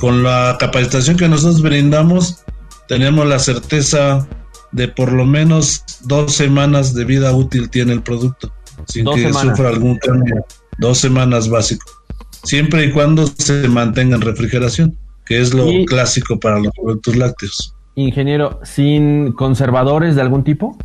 Con 0.00 0.22
la 0.22 0.56
capacitación 0.58 1.16
que 1.16 1.28
nosotros 1.28 1.62
brindamos, 1.62 2.42
tenemos 2.88 3.26
la 3.26 3.38
certeza 3.38 4.26
de 4.72 4.88
por 4.88 5.12
lo 5.12 5.24
menos 5.24 5.84
dos 6.02 6.34
semanas 6.34 6.94
de 6.94 7.04
vida 7.04 7.32
útil 7.32 7.70
tiene 7.70 7.92
el 7.92 8.02
producto, 8.02 8.52
sin 8.86 9.04
que 9.06 9.32
sufra 9.32 9.68
algún 9.68 9.98
cambio. 9.98 10.44
Dos 10.78 10.98
semanas 10.98 11.48
básico. 11.48 11.99
Siempre 12.42 12.86
y 12.86 12.92
cuando 12.92 13.26
se 13.26 13.68
mantenga 13.68 14.16
en 14.16 14.22
refrigeración, 14.22 14.96
que 15.26 15.40
es 15.40 15.54
lo 15.54 15.66
clásico 15.86 16.40
para 16.40 16.58
los 16.58 16.72
productos 16.74 17.16
lácteos. 17.16 17.74
Ingeniero, 17.94 18.60
¿sin 18.64 19.32
conservadores 19.32 20.14
de 20.16 20.22
algún 20.22 20.44
tipo? 20.44 20.76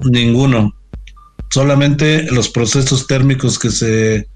Ninguno. 0.00 0.74
Solamente 1.50 2.30
los 2.30 2.48
procesos 2.48 3.06
térmicos 3.06 3.58
que 3.58 3.70
se, 3.70 4.28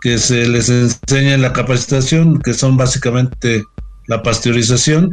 que 0.00 0.18
se 0.18 0.48
les 0.48 0.68
enseña 0.68 1.34
en 1.34 1.42
la 1.42 1.52
capacitación, 1.52 2.40
que 2.40 2.54
son 2.54 2.76
básicamente 2.76 3.62
la 4.08 4.22
pasteurización 4.22 5.12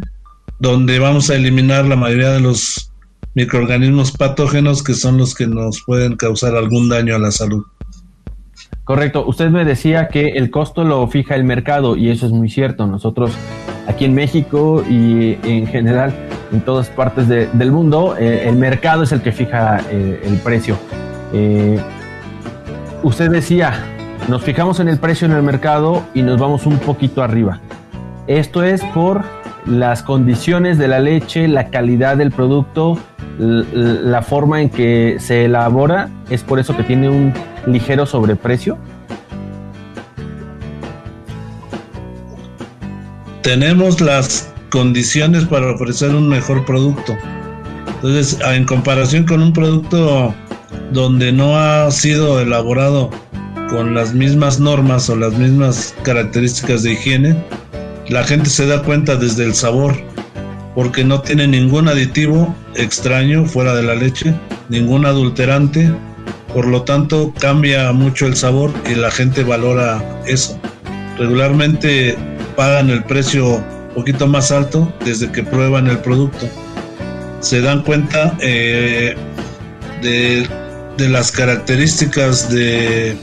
donde 0.59 0.99
vamos 0.99 1.29
a 1.29 1.35
eliminar 1.35 1.85
la 1.85 1.95
mayoría 1.95 2.31
de 2.31 2.39
los 2.39 2.91
microorganismos 3.35 4.11
patógenos 4.11 4.83
que 4.83 4.93
son 4.93 5.17
los 5.17 5.33
que 5.33 5.47
nos 5.47 5.81
pueden 5.85 6.15
causar 6.15 6.55
algún 6.55 6.89
daño 6.89 7.15
a 7.15 7.19
la 7.19 7.31
salud. 7.31 7.65
Correcto. 8.83 9.25
Usted 9.25 9.49
me 9.49 9.63
decía 9.63 10.09
que 10.09 10.29
el 10.29 10.51
costo 10.51 10.83
lo 10.83 11.07
fija 11.07 11.35
el 11.35 11.45
mercado 11.45 11.95
y 11.95 12.09
eso 12.09 12.25
es 12.25 12.31
muy 12.31 12.49
cierto. 12.49 12.85
Nosotros 12.85 13.31
aquí 13.87 14.05
en 14.05 14.13
México 14.13 14.83
y 14.89 15.37
en 15.43 15.67
general 15.67 16.13
en 16.51 16.61
todas 16.61 16.89
partes 16.89 17.27
del 17.27 17.71
mundo, 17.71 18.15
eh, 18.17 18.47
el 18.47 18.55
mercado 18.55 19.03
es 19.03 19.11
el 19.11 19.21
que 19.21 19.31
fija 19.31 19.81
eh, 19.89 20.21
el 20.23 20.35
precio. 20.37 20.77
Eh, 21.33 21.79
usted 23.01 23.31
decía, 23.31 23.73
nos 24.29 24.43
fijamos 24.43 24.79
en 24.79 24.87
el 24.87 24.99
precio 24.99 25.25
en 25.25 25.33
el 25.33 25.41
mercado 25.41 26.03
y 26.13 26.21
nos 26.21 26.39
vamos 26.39 26.65
un 26.65 26.77
poquito 26.77 27.23
arriba. 27.23 27.59
Esto 28.27 28.63
es 28.63 28.83
por 28.93 29.23
las 29.65 30.03
condiciones 30.03 30.77
de 30.77 30.87
la 30.87 30.99
leche, 30.99 31.47
la 31.47 31.69
calidad 31.69 32.17
del 32.17 32.31
producto, 32.31 32.99
la 33.39 34.21
forma 34.21 34.61
en 34.61 34.69
que 34.69 35.15
se 35.19 35.45
elabora, 35.45 36.09
es 36.29 36.43
por 36.43 36.59
eso 36.59 36.77
que 36.77 36.83
tiene 36.83 37.09
un 37.09 37.33
ligero 37.65 38.05
sobreprecio. 38.05 38.77
Tenemos 43.41 43.99
las 43.99 44.49
condiciones 44.69 45.45
para 45.45 45.71
ofrecer 45.71 46.15
un 46.15 46.29
mejor 46.29 46.65
producto. 46.65 47.15
Entonces, 47.95 48.39
en 48.45 48.65
comparación 48.65 49.25
con 49.25 49.41
un 49.41 49.53
producto 49.53 50.33
donde 50.91 51.31
no 51.31 51.57
ha 51.57 51.89
sido 51.91 52.39
elaborado 52.39 53.09
con 53.69 53.93
las 53.93 54.13
mismas 54.13 54.59
normas 54.59 55.09
o 55.09 55.15
las 55.15 55.33
mismas 55.33 55.95
características 56.03 56.83
de 56.83 56.93
higiene, 56.93 57.43
la 58.09 58.23
gente 58.23 58.49
se 58.49 58.65
da 58.65 58.81
cuenta 58.83 59.15
desde 59.15 59.45
el 59.45 59.53
sabor, 59.53 59.95
porque 60.75 61.03
no 61.03 61.21
tiene 61.21 61.47
ningún 61.47 61.87
aditivo 61.87 62.53
extraño 62.75 63.45
fuera 63.45 63.73
de 63.75 63.83
la 63.83 63.95
leche, 63.95 64.33
ningún 64.69 65.05
adulterante, 65.05 65.93
por 66.53 66.67
lo 66.67 66.83
tanto 66.83 67.33
cambia 67.39 67.91
mucho 67.91 68.27
el 68.27 68.35
sabor 68.35 68.71
y 68.89 68.95
la 68.95 69.11
gente 69.11 69.43
valora 69.43 70.21
eso. 70.25 70.59
Regularmente 71.17 72.15
pagan 72.55 72.89
el 72.89 73.03
precio 73.03 73.63
poquito 73.93 74.27
más 74.27 74.51
alto 74.51 74.91
desde 75.05 75.31
que 75.31 75.43
prueban 75.43 75.87
el 75.87 75.99
producto. 75.99 76.47
Se 77.39 77.61
dan 77.61 77.83
cuenta 77.83 78.35
eh, 78.39 79.15
de, 80.01 80.47
las 81.09 81.31
características 81.31 82.49
de, 82.49 83.15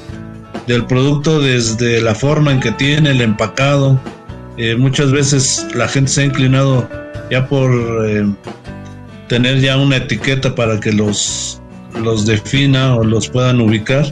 del 0.66 0.84
producto 0.86 1.40
desde 1.40 2.00
la 2.00 2.14
forma 2.14 2.52
en 2.52 2.60
que 2.60 2.72
tiene, 2.72 3.10
el 3.10 3.20
empacado. 3.20 4.00
Eh, 4.56 4.76
muchas 4.76 5.10
veces 5.12 5.66
la 5.74 5.88
gente 5.88 6.10
se 6.10 6.22
ha 6.22 6.24
inclinado 6.24 6.88
ya 7.30 7.46
por 7.46 7.70
eh, 8.06 8.26
tener 9.28 9.60
ya 9.60 9.76
una 9.76 9.96
etiqueta 9.96 10.54
para 10.54 10.78
que 10.80 10.92
los, 10.92 11.59
los 12.00 12.26
defina 12.26 12.96
o 12.96 13.04
los 13.04 13.28
puedan 13.28 13.60
ubicar 13.60 14.04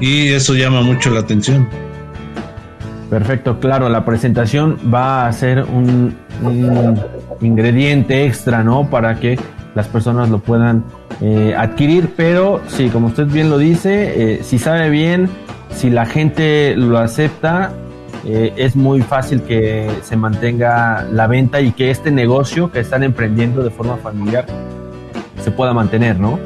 y 0.00 0.28
eso 0.28 0.54
llama 0.54 0.82
mucho 0.82 1.10
la 1.10 1.20
atención. 1.20 1.68
Perfecto, 3.10 3.60
claro, 3.60 3.88
la 3.88 4.04
presentación 4.04 4.78
va 4.92 5.26
a 5.26 5.32
ser 5.32 5.62
un, 5.62 6.14
ingrediente 7.40 8.26
extra, 8.26 8.64
¿no? 8.64 8.90
Para 8.90 9.20
que 9.20 9.38
las 9.74 9.86
personas 9.86 10.28
lo 10.28 10.38
puedan 10.38 10.84
eh, 11.20 11.54
adquirir, 11.56 12.14
pero 12.16 12.60
sí, 12.66 12.88
como 12.88 13.08
usted 13.08 13.26
bien 13.26 13.48
lo 13.48 13.58
dice, 13.58 14.34
eh, 14.34 14.42
si 14.42 14.58
sabe 14.58 14.90
bien, 14.90 15.28
si 15.70 15.90
la 15.90 16.06
gente 16.06 16.74
lo 16.76 16.98
acepta, 16.98 17.72
eh, 18.24 18.52
es 18.56 18.74
muy 18.74 19.02
fácil 19.02 19.42
que 19.42 19.88
se 20.02 20.16
mantenga 20.16 21.06
la 21.12 21.28
venta 21.28 21.60
y 21.60 21.70
que 21.72 21.90
este 21.90 22.10
negocio 22.10 22.72
que 22.72 22.80
están 22.80 23.04
emprendiendo 23.04 23.62
de 23.62 23.70
forma 23.70 23.96
familiar 23.98 24.46
se 25.42 25.52
pueda 25.52 25.72
mantener, 25.72 26.18
¿no? 26.18 26.40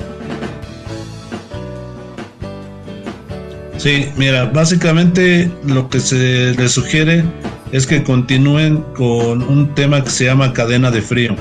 Sí, 3.80 4.12
mira, 4.18 4.44
básicamente 4.44 5.50
lo 5.66 5.88
que 5.88 6.00
se 6.00 6.52
les 6.52 6.72
sugiere 6.72 7.24
es 7.72 7.86
que 7.86 8.02
continúen 8.02 8.84
con 8.94 9.42
un 9.42 9.74
tema 9.74 10.04
que 10.04 10.10
se 10.10 10.26
llama 10.26 10.52
cadena 10.52 10.90
de 10.90 11.00
frío. 11.00 11.34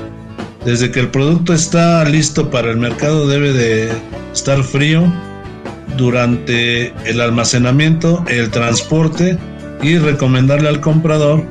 Desde 0.63 0.89
que 0.89 1.01
el 1.01 1.09
producto 1.09 1.53
está 1.53 2.01
listo 2.05 2.49
para 2.49 2.71
el 2.71 2.77
mercado 2.77 3.27
debe 3.27 3.51
de 3.51 3.91
estar 4.31 4.63
frío 4.63 5.03
durante 5.97 6.93
el 7.03 7.19
almacenamiento, 7.19 8.23
el 8.29 8.49
transporte 8.51 9.37
y 9.83 9.97
recomendarle 9.97 10.69
al 10.69 10.79
comprador 10.79 11.43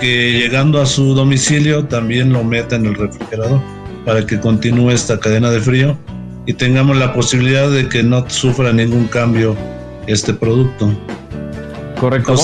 que 0.00 0.38
llegando 0.38 0.80
a 0.80 0.86
su 0.86 1.12
domicilio 1.12 1.86
también 1.86 2.32
lo 2.32 2.44
meta 2.44 2.76
en 2.76 2.86
el 2.86 2.94
refrigerador 2.94 3.60
para 4.06 4.24
que 4.24 4.38
continúe 4.38 4.92
esta 4.92 5.18
cadena 5.18 5.50
de 5.50 5.60
frío 5.60 5.98
y 6.46 6.52
tengamos 6.52 6.96
la 6.98 7.12
posibilidad 7.12 7.68
de 7.68 7.88
que 7.88 8.04
no 8.04 8.30
sufra 8.30 8.72
ningún 8.72 9.08
cambio 9.08 9.56
este 10.12 10.34
producto. 10.34 10.92
Correcto. 12.00 12.34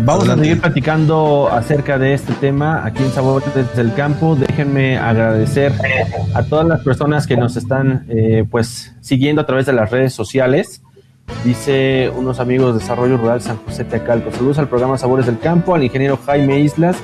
Vamos 0.00 0.28
a 0.28 0.36
seguir 0.36 0.60
platicando 0.60 1.48
acerca 1.50 1.98
de 1.98 2.14
este 2.14 2.32
tema 2.34 2.84
aquí 2.84 3.02
en 3.02 3.10
Sabor 3.10 3.42
desde 3.54 3.80
el 3.80 3.94
campo. 3.94 4.36
Déjenme 4.36 4.98
agradecer 4.98 5.72
a 6.34 6.42
todas 6.42 6.66
las 6.66 6.82
personas 6.82 7.26
que 7.26 7.36
nos 7.36 7.56
están 7.56 8.04
eh, 8.08 8.44
pues 8.50 8.94
siguiendo 9.00 9.42
a 9.42 9.46
través 9.46 9.66
de 9.66 9.72
las 9.72 9.90
redes 9.90 10.12
sociales. 10.12 10.82
Dice 11.44 12.10
unos 12.14 12.40
amigos 12.40 12.74
de 12.74 12.80
Desarrollo 12.80 13.16
Rural 13.16 13.40
San 13.40 13.56
José 13.58 13.84
Teacalco. 13.84 14.30
Saludos 14.32 14.58
al 14.58 14.68
programa 14.68 14.98
Sabores 14.98 15.26
del 15.26 15.38
Campo, 15.38 15.74
al 15.74 15.84
ingeniero 15.84 16.18
Jaime 16.26 16.60
Islas 16.60 16.96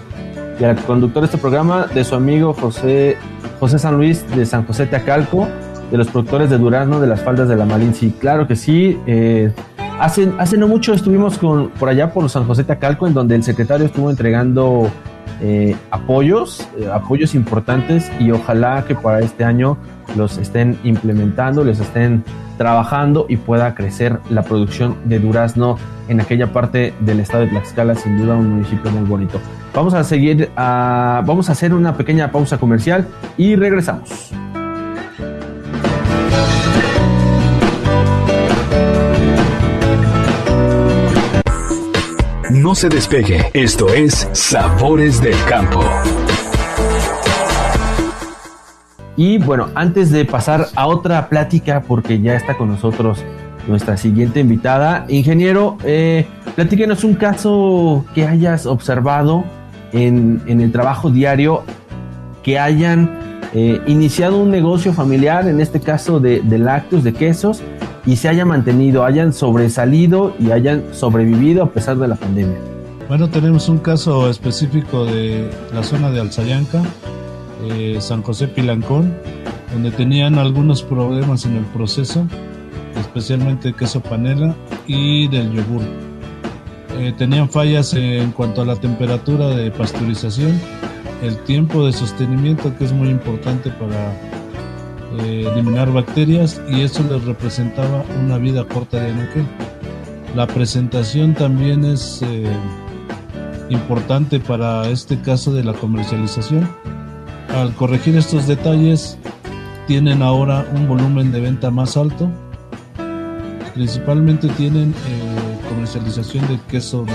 y 0.60 0.64
al 0.64 0.76
conductor 0.76 1.22
de 1.22 1.26
este 1.26 1.38
programa, 1.38 1.86
de 1.86 2.02
su 2.04 2.14
amigo 2.14 2.52
José, 2.52 3.16
José 3.60 3.78
San 3.78 3.96
Luis 3.96 4.28
de 4.34 4.44
San 4.44 4.66
José 4.66 4.86
Teacalco 4.86 5.48
de 5.90 5.96
los 5.96 6.08
productores 6.08 6.50
de 6.50 6.58
Durazno 6.58 7.00
de 7.00 7.06
las 7.06 7.22
faldas 7.22 7.48
de 7.48 7.56
la. 7.56 7.66
Sí, 7.92 8.14
claro 8.18 8.46
que 8.46 8.56
sí. 8.56 8.98
Eh, 9.06 9.52
hace, 10.00 10.32
hace 10.38 10.56
no 10.56 10.68
mucho 10.68 10.94
estuvimos 10.94 11.38
con, 11.38 11.70
por 11.70 11.88
allá 11.88 12.12
por 12.12 12.28
San 12.28 12.44
José 12.44 12.64
Tacalco, 12.64 13.06
en 13.06 13.14
donde 13.14 13.34
el 13.34 13.42
secretario 13.42 13.86
estuvo 13.86 14.10
entregando 14.10 14.90
eh, 15.40 15.76
apoyos, 15.90 16.66
eh, 16.78 16.88
apoyos 16.92 17.34
importantes 17.34 18.10
y 18.18 18.30
ojalá 18.30 18.84
que 18.86 18.94
para 18.94 19.20
este 19.20 19.44
año 19.44 19.76
los 20.16 20.38
estén 20.38 20.78
implementando, 20.82 21.62
les 21.64 21.80
estén 21.80 22.24
trabajando 22.56 23.26
y 23.28 23.36
pueda 23.36 23.74
crecer 23.74 24.18
la 24.30 24.42
producción 24.42 24.96
de 25.04 25.18
durazno 25.18 25.76
en 26.08 26.20
aquella 26.20 26.52
parte 26.52 26.94
del 27.00 27.20
estado 27.20 27.42
de 27.42 27.50
Tlaxcala, 27.50 27.94
sin 27.96 28.16
duda 28.16 28.34
un 28.34 28.48
municipio 28.48 28.90
muy 28.90 29.06
bonito. 29.06 29.40
Vamos 29.74 29.92
a 29.92 30.04
seguir, 30.04 30.50
a, 30.56 31.22
vamos 31.26 31.50
a 31.50 31.52
hacer 31.52 31.74
una 31.74 31.96
pequeña 31.96 32.30
pausa 32.30 32.56
comercial 32.56 33.06
y 33.36 33.56
regresamos. 33.56 34.15
No 42.66 42.74
se 42.74 42.88
despegue. 42.88 43.48
Esto 43.54 43.94
es 43.94 44.28
Sabores 44.32 45.22
del 45.22 45.36
Campo. 45.48 45.84
Y 49.16 49.38
bueno, 49.38 49.68
antes 49.76 50.10
de 50.10 50.24
pasar 50.24 50.66
a 50.74 50.88
otra 50.88 51.28
plática, 51.28 51.82
porque 51.86 52.20
ya 52.20 52.34
está 52.34 52.58
con 52.58 52.68
nosotros 52.68 53.22
nuestra 53.68 53.96
siguiente 53.96 54.40
invitada, 54.40 55.04
ingeniero, 55.06 55.78
eh, 55.84 56.26
platíquenos 56.56 57.04
un 57.04 57.14
caso 57.14 58.04
que 58.16 58.26
hayas 58.26 58.66
observado 58.66 59.44
en, 59.92 60.42
el 60.48 60.72
trabajo 60.72 61.10
diario, 61.10 61.62
que 62.42 62.58
hayan 62.58 63.40
eh, 63.54 63.80
iniciado 63.86 64.38
un 64.38 64.50
negocio 64.50 64.92
familiar, 64.92 65.46
en 65.46 65.60
este 65.60 65.78
caso 65.78 66.18
de, 66.18 66.40
de 66.40 66.58
lácteos, 66.58 67.04
de 67.04 67.12
quesos, 67.12 67.62
y 68.06 68.16
se 68.16 68.28
haya 68.28 68.44
mantenido, 68.44 69.04
hayan 69.04 69.32
sobresalido 69.32 70.34
y 70.38 70.52
hayan 70.52 70.84
sobrevivido 70.92 71.64
a 71.64 71.72
pesar 71.72 71.98
de 71.98 72.08
la 72.08 72.14
pandemia. 72.14 72.56
Bueno, 73.08 73.28
tenemos 73.28 73.68
un 73.68 73.78
caso 73.78 74.30
específico 74.30 75.04
de 75.04 75.50
la 75.74 75.82
zona 75.82 76.10
de 76.10 76.20
Alzayanca, 76.20 76.82
eh, 77.68 77.98
San 78.00 78.22
José 78.22 78.48
Pilancón, 78.48 79.14
donde 79.72 79.90
tenían 79.90 80.38
algunos 80.38 80.82
problemas 80.82 81.44
en 81.44 81.56
el 81.56 81.64
proceso, 81.66 82.26
especialmente 82.98 83.72
queso 83.72 84.00
panela 84.00 84.54
y 84.86 85.28
del 85.28 85.52
yogur. 85.52 85.82
Eh, 86.98 87.12
tenían 87.18 87.48
fallas 87.48 87.92
en 87.94 88.30
cuanto 88.30 88.62
a 88.62 88.64
la 88.64 88.76
temperatura 88.76 89.48
de 89.48 89.70
pasteurización, 89.70 90.58
el 91.22 91.36
tiempo 91.44 91.84
de 91.84 91.92
sostenimiento, 91.92 92.76
que 92.76 92.84
es 92.84 92.92
muy 92.92 93.08
importante 93.08 93.70
para 93.70 94.35
eh, 95.18 95.48
eliminar 95.52 95.92
bacterias 95.92 96.60
y 96.68 96.82
eso 96.82 97.04
les 97.10 97.24
representaba 97.24 98.04
una 98.22 98.38
vida 98.38 98.64
corta 98.64 99.00
de 99.00 99.10
anaquel. 99.10 99.46
La 100.34 100.46
presentación 100.46 101.34
también 101.34 101.84
es 101.84 102.20
eh, 102.22 102.44
importante 103.70 104.40
para 104.40 104.88
este 104.88 105.20
caso 105.20 105.52
de 105.52 105.64
la 105.64 105.72
comercialización. 105.72 106.68
Al 107.54 107.74
corregir 107.74 108.16
estos 108.16 108.46
detalles, 108.46 109.18
tienen 109.86 110.22
ahora 110.22 110.66
un 110.74 110.88
volumen 110.88 111.32
de 111.32 111.40
venta 111.40 111.70
más 111.70 111.96
alto. 111.96 112.28
Principalmente 113.74 114.48
tienen 114.48 114.90
eh, 114.90 115.68
comercialización 115.68 116.46
de 116.48 116.58
queso 116.68 117.06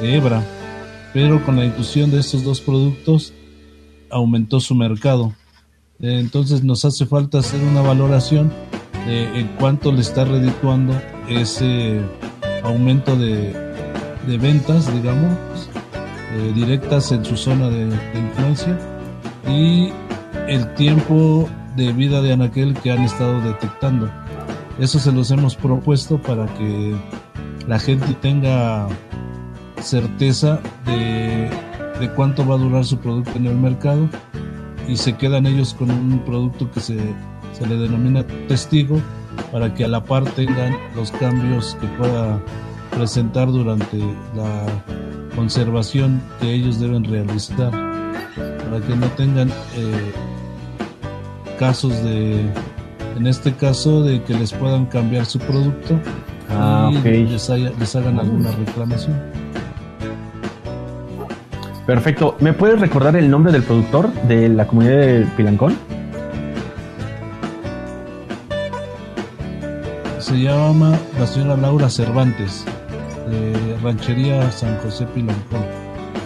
de 0.00 0.14
hebra, 0.14 0.42
pero 1.12 1.44
con 1.44 1.56
la 1.56 1.64
inclusión 1.64 2.10
de 2.10 2.20
estos 2.20 2.44
dos 2.44 2.60
productos 2.60 3.32
aumentó 4.10 4.60
su 4.60 4.74
mercado. 4.74 5.34
Entonces 6.00 6.62
nos 6.62 6.84
hace 6.84 7.06
falta 7.06 7.38
hacer 7.38 7.60
una 7.60 7.82
valoración 7.82 8.52
de 9.06 9.40
en 9.40 9.48
cuánto 9.58 9.90
le 9.90 10.00
está 10.00 10.24
redituando 10.24 10.94
ese 11.28 12.00
aumento 12.62 13.16
de, 13.16 13.52
de 14.26 14.38
ventas, 14.38 14.92
digamos, 14.94 15.36
eh, 16.34 16.52
directas 16.54 17.10
en 17.10 17.24
su 17.24 17.36
zona 17.36 17.68
de, 17.68 17.88
influencia 18.14 18.78
y 19.48 19.90
el 20.46 20.72
tiempo 20.74 21.48
de 21.74 21.92
vida 21.92 22.22
de 22.22 22.32
Anaquel 22.32 22.74
que 22.74 22.92
han 22.92 23.02
estado 23.02 23.40
detectando. 23.40 24.08
Eso 24.78 25.00
se 25.00 25.10
los 25.10 25.32
hemos 25.32 25.56
propuesto 25.56 26.22
para 26.22 26.46
que 26.54 26.94
la 27.66 27.80
gente 27.80 28.14
tenga 28.20 28.86
certeza 29.82 30.60
de, 30.86 31.50
de 31.98 32.10
cuánto 32.14 32.46
va 32.46 32.54
a 32.54 32.58
durar 32.58 32.84
su 32.84 32.98
producto 32.98 33.32
en 33.34 33.46
el 33.46 33.56
mercado 33.56 34.08
y 34.88 34.96
se 34.96 35.16
quedan 35.16 35.46
ellos 35.46 35.74
con 35.74 35.90
un 35.90 36.18
producto 36.24 36.70
que 36.70 36.80
se, 36.80 36.96
se 37.52 37.66
le 37.66 37.76
denomina 37.76 38.24
testigo 38.48 39.00
para 39.52 39.74
que 39.74 39.84
a 39.84 39.88
la 39.88 40.02
par 40.02 40.24
tengan 40.24 40.76
los 40.96 41.12
cambios 41.12 41.76
que 41.80 41.86
pueda 41.88 42.40
presentar 42.90 43.48
durante 43.48 43.98
la 44.34 44.66
conservación 45.36 46.20
que 46.40 46.52
ellos 46.52 46.80
deben 46.80 47.04
realizar 47.04 47.70
para 47.70 48.80
que 48.86 48.96
no 48.96 49.06
tengan 49.08 49.48
eh, 49.48 50.12
casos 51.58 51.92
de 52.02 52.40
en 53.16 53.26
este 53.26 53.52
caso 53.52 54.02
de 54.02 54.22
que 54.22 54.34
les 54.34 54.52
puedan 54.52 54.86
cambiar 54.86 55.26
su 55.26 55.38
producto 55.38 55.98
ah, 56.50 56.90
y 56.92 57.08
les, 57.08 57.48
les 57.48 57.96
hagan 57.96 58.18
alguna 58.18 58.50
reclamación 58.52 59.37
perfecto 61.88 62.36
¿me 62.40 62.52
puedes 62.52 62.78
recordar 62.78 63.16
el 63.16 63.30
nombre 63.30 63.50
del 63.50 63.62
productor 63.62 64.12
de 64.24 64.50
la 64.50 64.66
comunidad 64.66 64.96
de 64.98 65.26
Pilancón? 65.38 65.74
se 70.18 70.38
llama 70.38 70.98
la 71.18 71.26
señora 71.26 71.56
Laura 71.56 71.88
Cervantes 71.88 72.66
de 73.30 73.78
Ranchería 73.82 74.50
San 74.52 74.76
José 74.80 75.06
Pilancón. 75.06 75.64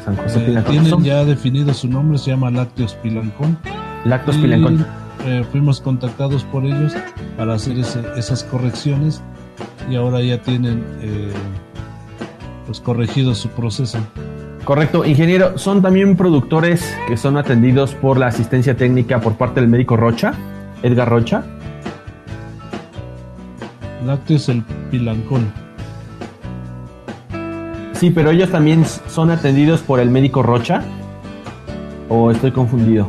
San 0.04 0.16
José 0.16 0.40
eh, 0.40 0.46
Pilancón. 0.46 0.72
tienen 0.72 1.04
ya 1.04 1.24
definido 1.24 1.72
su 1.72 1.86
nombre, 1.86 2.18
se 2.18 2.32
llama 2.32 2.50
Lácteos 2.50 2.94
Pilancón. 2.94 3.56
Lácteos 4.04 4.38
Pilancón. 4.38 4.84
Eh, 5.24 5.44
fuimos 5.52 5.80
contactados 5.80 6.42
por 6.42 6.64
ellos 6.64 6.94
para 7.36 7.54
hacer 7.54 7.78
esas 7.78 8.42
correcciones 8.42 9.22
y 9.88 9.94
ahora 9.94 10.20
ya 10.20 10.42
tienen 10.42 10.84
eh, 11.00 11.32
pues 12.66 12.80
corregido 12.80 13.36
su 13.36 13.48
proceso. 13.50 13.98
Correcto, 14.64 15.04
ingeniero, 15.04 15.58
son 15.58 15.82
también 15.82 16.16
productores 16.16 16.96
que 17.08 17.16
son 17.16 17.36
atendidos 17.36 17.94
por 17.94 18.16
la 18.16 18.28
asistencia 18.28 18.76
técnica 18.76 19.20
por 19.20 19.34
parte 19.34 19.60
del 19.60 19.68
médico 19.68 19.96
Rocha, 19.96 20.34
Edgar 20.84 21.08
Rocha. 21.08 21.42
Lácteos 24.06 24.48
el 24.48 24.62
Pilancón. 24.90 25.52
Sí, 27.94 28.10
pero 28.10 28.30
ellos 28.30 28.50
también 28.50 28.84
son 29.08 29.32
atendidos 29.32 29.80
por 29.80 29.98
el 29.98 30.10
médico 30.10 30.44
Rocha. 30.44 30.82
¿O 32.08 32.30
estoy 32.30 32.52
confundido? 32.52 33.08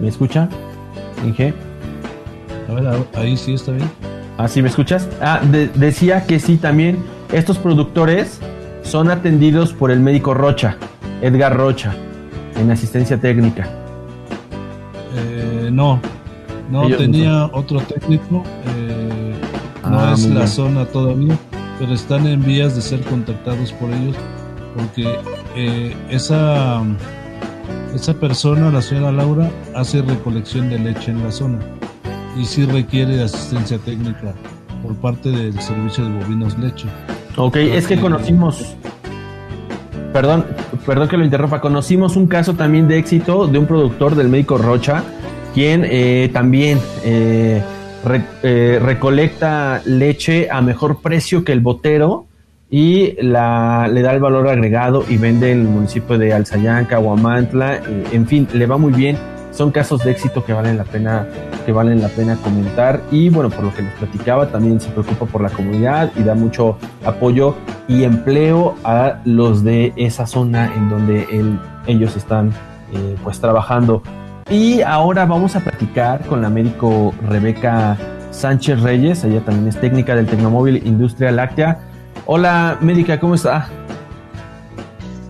¿Me 0.00 0.08
escucha? 0.08 0.48
Inge. 1.24 1.54
A 2.68 2.74
ver, 2.74 3.06
ahí 3.14 3.36
sí 3.36 3.54
está 3.54 3.72
bien. 3.72 3.88
Ah, 4.36 4.48
sí, 4.48 4.62
¿me 4.62 4.68
escuchas? 4.68 5.08
Ah, 5.20 5.40
decía 5.74 6.26
que 6.26 6.40
sí, 6.40 6.56
también 6.56 6.98
estos 7.32 7.58
productores 7.58 8.40
son 8.82 9.10
atendidos 9.10 9.72
por 9.72 9.90
el 9.90 10.00
médico 10.00 10.34
Rocha, 10.34 10.76
Edgar 11.22 11.56
Rocha, 11.56 11.94
en 12.56 12.70
asistencia 12.70 13.20
técnica. 13.20 13.68
Eh, 15.14 15.70
no, 15.72 16.00
no, 16.70 16.88
tenía 16.96 17.46
otro 17.52 17.80
técnico. 17.80 18.42
Eh, 18.76 19.34
no 19.88 20.00
ah, 20.00 20.12
es 20.14 20.26
la 20.26 20.46
zona 20.46 20.84
todavía, 20.86 21.36
pero 21.78 21.94
están 21.94 22.26
en 22.26 22.42
vías 22.42 22.74
de 22.74 22.82
ser 22.82 23.00
contactados 23.02 23.72
por 23.72 23.90
ellos 23.90 24.16
porque 24.76 25.18
eh, 25.56 25.96
esa, 26.10 26.82
esa 27.94 28.14
persona, 28.14 28.70
la 28.70 28.82
señora 28.82 29.12
Laura, 29.12 29.50
hace 29.74 30.02
recolección 30.02 30.70
de 30.70 30.78
leche 30.78 31.10
en 31.10 31.22
la 31.22 31.32
zona 31.32 31.58
y 32.36 32.44
sí 32.44 32.64
requiere 32.64 33.22
asistencia 33.22 33.78
técnica 33.78 34.34
por 34.82 34.94
parte 34.96 35.30
del 35.30 35.58
servicio 35.60 36.04
de 36.04 36.10
bovinos 36.18 36.58
leche. 36.58 36.88
Ok, 37.36 37.56
es 37.56 37.86
que 37.86 37.98
conocimos, 37.98 38.76
perdón, 40.12 40.46
perdón 40.84 41.08
que 41.08 41.16
lo 41.16 41.24
interrumpa, 41.24 41.60
conocimos 41.60 42.16
un 42.16 42.26
caso 42.26 42.54
también 42.54 42.88
de 42.88 42.98
éxito 42.98 43.46
de 43.46 43.58
un 43.58 43.66
productor 43.66 44.14
del 44.14 44.28
médico 44.28 44.58
Rocha, 44.58 45.02
quien 45.54 45.84
eh, 45.84 46.30
también 46.32 46.78
eh, 47.04 47.62
eh, 48.42 48.78
recolecta 48.82 49.82
leche 49.84 50.48
a 50.50 50.60
mejor 50.60 51.00
precio 51.02 51.44
que 51.44 51.52
el 51.52 51.60
botero 51.60 52.26
y 52.70 53.20
la, 53.20 53.88
le 53.88 54.00
da 54.00 54.12
el 54.12 54.20
valor 54.20 54.48
agregado 54.48 55.04
y 55.08 55.16
vende 55.16 55.50
en 55.50 55.62
el 55.62 55.68
municipio 55.68 56.16
de 56.16 56.32
Alzayanca, 56.32 57.00
Huamantla, 57.00 57.76
eh, 57.76 58.04
en 58.12 58.26
fin, 58.26 58.46
le 58.54 58.66
va 58.66 58.78
muy 58.78 58.92
bien. 58.92 59.18
Son 59.50 59.70
casos 59.70 60.04
de 60.04 60.12
éxito 60.12 60.44
que 60.44 60.52
valen 60.52 60.78
la 60.78 60.84
pena 60.84 61.26
que 61.66 61.72
valen 61.72 62.00
la 62.00 62.08
pena 62.08 62.36
comentar 62.36 63.02
y 63.10 63.28
bueno, 63.28 63.50
por 63.50 63.64
lo 63.64 63.74
que 63.74 63.82
les 63.82 63.92
platicaba, 63.94 64.46
también 64.46 64.80
se 64.80 64.88
preocupa 64.90 65.26
por 65.26 65.42
la 65.42 65.50
comunidad 65.50 66.10
y 66.16 66.22
da 66.22 66.34
mucho 66.34 66.78
apoyo 67.04 67.54
y 67.88 68.04
empleo 68.04 68.76
a 68.84 69.20
los 69.24 69.62
de 69.62 69.92
esa 69.96 70.26
zona 70.26 70.72
en 70.74 70.88
donde 70.88 71.26
ellos 71.86 72.16
están 72.16 72.50
eh, 72.92 73.16
pues 73.22 73.40
trabajando. 73.40 74.02
Y 74.48 74.80
ahora 74.82 75.26
vamos 75.26 75.54
a 75.54 75.60
platicar 75.60 76.24
con 76.26 76.42
la 76.42 76.48
médico 76.48 77.14
Rebeca 77.28 77.96
Sánchez 78.30 78.80
Reyes, 78.80 79.24
ella 79.24 79.40
también 79.44 79.68
es 79.68 79.80
técnica 79.80 80.14
del 80.14 80.26
Tecnomóvil 80.26 80.82
Industria 80.86 81.30
Láctea. 81.30 81.80
Hola, 82.26 82.78
médica, 82.80 83.20
¿cómo 83.20 83.34
está? 83.34 83.68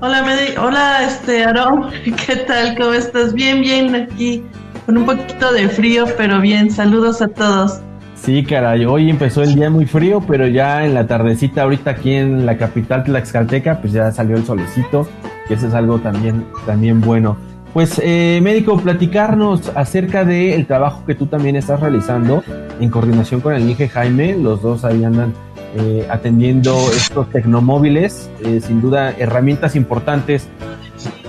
Hola, 0.02 0.24
hola, 0.58 1.04
este, 1.04 1.44
Aaron, 1.44 1.90
¿qué 2.26 2.36
tal? 2.36 2.74
¿Cómo 2.78 2.94
estás? 2.94 3.34
Bien, 3.34 3.60
bien, 3.60 3.94
aquí 3.94 4.42
con 4.86 4.96
un 4.96 5.04
poquito 5.04 5.52
de 5.52 5.68
frío, 5.68 6.06
pero 6.16 6.40
bien, 6.40 6.70
saludos 6.70 7.20
a 7.20 7.28
todos. 7.28 7.82
Sí, 8.14 8.42
caray, 8.42 8.86
hoy 8.86 9.10
empezó 9.10 9.42
el 9.42 9.54
día 9.54 9.68
muy 9.68 9.84
frío, 9.84 10.22
pero 10.26 10.46
ya 10.46 10.86
en 10.86 10.94
la 10.94 11.06
tardecita, 11.06 11.64
ahorita 11.64 11.90
aquí 11.90 12.14
en 12.14 12.46
la 12.46 12.56
capital 12.56 13.04
Tlaxcalteca, 13.04 13.82
pues 13.82 13.92
ya 13.92 14.10
salió 14.10 14.36
el 14.36 14.44
solecito, 14.46 15.06
que 15.46 15.52
eso 15.52 15.68
es 15.68 15.74
algo 15.74 15.98
también, 15.98 16.46
también 16.64 17.02
bueno. 17.02 17.36
Pues 17.74 18.00
eh, 18.02 18.40
médico, 18.42 18.80
platicarnos 18.80 19.70
acerca 19.76 20.24
del 20.24 20.66
trabajo 20.66 21.04
que 21.04 21.14
tú 21.14 21.26
también 21.26 21.56
estás 21.56 21.78
realizando 21.78 22.42
en 22.80 22.88
coordinación 22.88 23.42
con 23.42 23.52
el 23.52 23.68
Inge 23.68 23.88
Jaime, 23.88 24.34
los 24.34 24.62
dos 24.62 24.82
ahí 24.86 25.04
andan 25.04 25.34
eh, 25.76 26.06
atendiendo 26.10 26.76
estos 26.90 27.30
tecnomóviles, 27.30 28.30
eh, 28.44 28.60
sin 28.60 28.80
duda 28.80 29.10
herramientas 29.10 29.76
importantes 29.76 30.48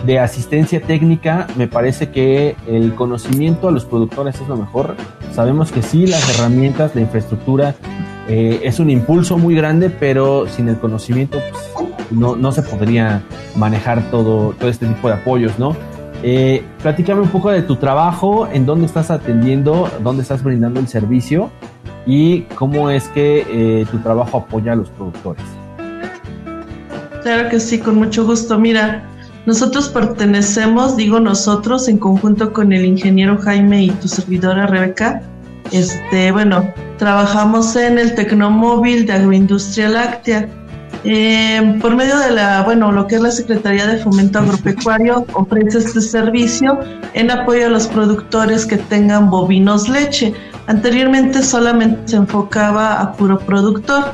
de 0.06 0.20
asistencia 0.20 0.82
técnica, 0.82 1.48
me 1.58 1.68
parece 1.68 2.10
que 2.10 2.56
el 2.68 2.96
conocimiento 2.96 3.68
a 3.68 3.72
los 3.72 3.86
productores 3.86 4.40
es 4.42 4.48
lo 4.48 4.58
mejor. 4.58 4.96
Sabemos 5.32 5.72
que 5.72 5.82
sí, 5.82 6.08
las 6.08 6.38
herramientas, 6.38 6.94
de 6.94 7.02
infraestructura 7.02 7.76
es 8.28 8.80
un 8.80 8.90
impulso 8.90 9.38
muy 9.38 9.56
grande, 9.56 9.90
pero 9.90 10.48
sin 10.48 10.70
el 10.70 10.78
conocimiento 10.78 11.40
pues, 11.52 12.12
no, 12.12 12.38
no 12.38 12.52
se 12.54 12.62
podría 12.62 13.24
manejar 13.58 14.10
todo, 14.10 14.54
todo 14.58 14.70
este 14.70 14.86
tipo 14.86 15.10
de 15.10 15.16
apoyos, 15.16 15.60
¿no? 15.60 15.76
Eh, 16.24 16.64
platícame 16.82 17.22
un 17.22 17.30
poco 17.30 17.50
de 17.50 17.64
tu 17.64 17.78
trabajo, 17.78 18.48
en 18.52 18.66
dónde 18.66 18.86
estás 18.86 19.10
atendiendo, 19.10 19.90
dónde 20.04 20.22
estás 20.22 20.44
brindando 20.44 20.80
el 20.80 20.88
servicio 20.88 21.50
y 22.06 22.42
cómo 22.56 22.90
es 22.90 23.08
que 23.10 23.46
eh, 23.50 23.86
tu 23.92 24.00
trabajo 24.00 24.38
apoya 24.38 24.74
a 24.74 24.76
los 24.76 24.90
productores. 24.90 25.44
Claro 27.24 27.50
que 27.50 27.60
sí, 27.60 27.80
con 27.80 27.96
mucho 27.96 28.26
gusto. 28.26 28.58
Mira, 28.58 29.04
nosotros 29.46 29.90
pertenecemos, 29.90 30.98
digo 30.98 31.20
nosotros, 31.20 31.88
en 31.88 31.98
conjunto 31.98 32.52
con 32.52 32.74
el 32.74 32.86
ingeniero 32.86 33.38
Jaime 33.38 33.84
y 33.84 33.92
tu 33.92 34.08
servidora 34.08 34.68
Rebeca. 34.68 35.22
Este, 35.72 36.32
bueno, 36.32 36.74
trabajamos 36.98 37.76
en 37.76 38.00
el 38.00 38.16
Tecnomóvil 38.16 39.06
de 39.06 39.14
Agroindustria 39.14 39.90
Láctea 39.90 40.50
eh, 41.04 41.80
por 41.82 41.96
medio 41.96 42.18
de 42.20 42.32
la, 42.32 42.62
bueno, 42.64 42.92
lo 42.92 43.08
que 43.08 43.16
es 43.16 43.22
la 43.22 43.32
Secretaría 43.32 43.88
de 43.88 43.98
Fomento 43.98 44.38
Agropecuario 44.38 45.26
ofrece 45.34 45.80
este 45.80 46.00
servicio 46.00 46.80
en 47.14 47.32
apoyo 47.32 47.66
a 47.66 47.70
los 47.70 47.88
productores 47.88 48.66
que 48.66 48.78
tengan 48.78 49.30
bovinos 49.30 49.90
leche. 49.90 50.34
Anteriormente 50.72 51.44
solamente 51.44 52.00
se 52.06 52.16
enfocaba 52.16 53.02
a 53.02 53.12
puro 53.12 53.38
productor. 53.40 54.14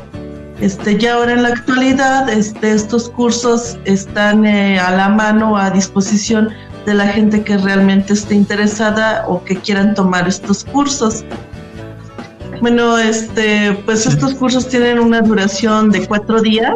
Este, 0.59 0.97
ya 0.97 1.13
ahora 1.13 1.33
en 1.33 1.43
la 1.43 1.49
actualidad 1.49 2.27
este, 2.31 2.71
estos 2.71 3.11
cursos 3.11 3.77
están 3.85 4.43
eh, 4.43 4.79
a 4.79 4.89
la 4.89 5.07
mano, 5.07 5.55
a 5.55 5.69
disposición 5.69 6.49
de 6.87 6.95
la 6.95 7.07
gente 7.09 7.43
que 7.43 7.59
realmente 7.59 8.13
esté 8.13 8.33
interesada 8.33 9.23
o 9.27 9.43
que 9.43 9.57
quieran 9.57 9.93
tomar 9.93 10.27
estos 10.27 10.63
cursos. 10.63 11.23
Bueno, 12.59 12.97
este, 12.97 13.73
pues 13.85 14.07
estos 14.07 14.33
cursos 14.33 14.67
tienen 14.67 14.97
una 14.97 15.21
duración 15.21 15.91
de 15.91 16.07
cuatro 16.07 16.41
días 16.41 16.73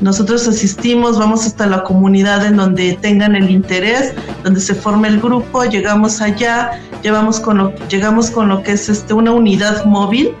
Nosotros 0.00 0.46
asistimos, 0.46 1.18
vamos 1.18 1.46
hasta 1.46 1.66
la 1.66 1.82
comunidad 1.82 2.44
en 2.44 2.56
donde 2.56 2.98
tengan 3.00 3.34
el 3.34 3.50
interés, 3.50 4.12
donde 4.44 4.60
se 4.60 4.74
forme 4.74 5.08
el 5.08 5.20
grupo, 5.20 5.64
llegamos 5.64 6.20
allá, 6.20 6.70
llevamos 7.02 7.40
con 7.40 7.58
lo, 7.58 7.74
llegamos 7.88 8.30
con 8.30 8.48
lo 8.48 8.62
que 8.62 8.72
es 8.72 8.88
este, 8.88 9.14
una 9.14 9.32
unidad 9.32 9.84
móvil 9.86 10.32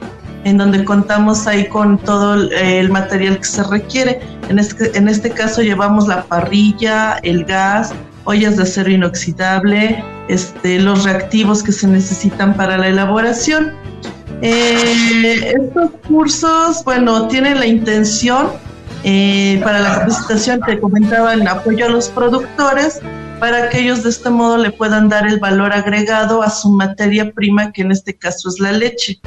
en 0.44 0.58
donde 0.58 0.84
contamos 0.84 1.46
ahí 1.46 1.68
con 1.68 1.98
todo 1.98 2.34
el, 2.34 2.88
material 2.90 3.38
que 3.38 3.44
se 3.44 3.64
requiere. 3.64 4.20
En 4.48 4.60
este, 4.60 4.96
en 4.96 5.08
este 5.08 5.30
caso 5.30 5.60
llevamos 5.60 6.06
la 6.06 6.22
parrilla, 6.24 7.18
el 7.24 7.44
gas, 7.44 7.92
ollas 8.24 8.56
de 8.56 8.62
acero 8.62 8.90
inoxidable, 8.90 10.04
este, 10.28 10.78
los 10.78 11.02
reactivos 11.02 11.64
que 11.64 11.72
se 11.72 11.88
necesitan 11.88 12.54
para 12.54 12.78
la 12.78 12.88
elaboración. 12.88 13.72
Eh, 14.42 15.54
estos 15.56 15.90
cursos, 16.06 16.84
bueno, 16.84 17.26
tienen 17.26 17.58
la 17.58 17.66
intención 17.66 18.50
eh, 19.08 19.60
para 19.62 19.78
la 19.78 20.00
capacitación, 20.00 20.60
te 20.66 20.80
comentaba, 20.80 21.32
en 21.32 21.46
apoyo 21.46 21.86
a 21.86 21.88
los 21.88 22.08
productores, 22.08 23.00
para 23.38 23.68
que 23.68 23.78
ellos 23.78 24.02
de 24.02 24.10
este 24.10 24.30
modo 24.30 24.56
le 24.56 24.72
puedan 24.72 25.08
dar 25.08 25.28
el 25.28 25.38
valor 25.38 25.72
agregado 25.72 26.42
a 26.42 26.50
su 26.50 26.70
materia 26.72 27.30
prima, 27.30 27.70
que 27.70 27.82
en 27.82 27.92
este 27.92 28.16
caso 28.16 28.48
es 28.48 28.58
la 28.58 28.72
leche. 28.72 29.20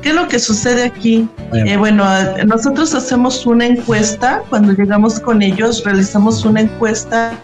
¿Qué 0.00 0.08
es 0.08 0.14
lo 0.14 0.28
que 0.28 0.38
sucede 0.38 0.84
aquí? 0.84 1.28
Eh, 1.52 1.76
bueno, 1.76 2.06
nosotros 2.46 2.94
hacemos 2.94 3.44
una 3.44 3.66
encuesta, 3.66 4.42
cuando 4.48 4.72
llegamos 4.72 5.20
con 5.20 5.42
ellos, 5.42 5.84
realizamos 5.84 6.46
una 6.46 6.62
encuesta 6.62 7.38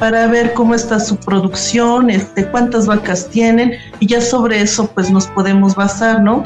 para 0.00 0.26
ver 0.26 0.54
cómo 0.54 0.74
está 0.74 0.98
su 0.98 1.16
producción, 1.16 2.10
este, 2.10 2.46
cuántas 2.46 2.86
vacas 2.86 3.28
tienen 3.28 3.74
y 4.00 4.06
ya 4.08 4.20
sobre 4.20 4.60
eso 4.60 4.90
pues 4.92 5.08
nos 5.08 5.28
podemos 5.28 5.76
basar, 5.76 6.20
¿no? 6.20 6.42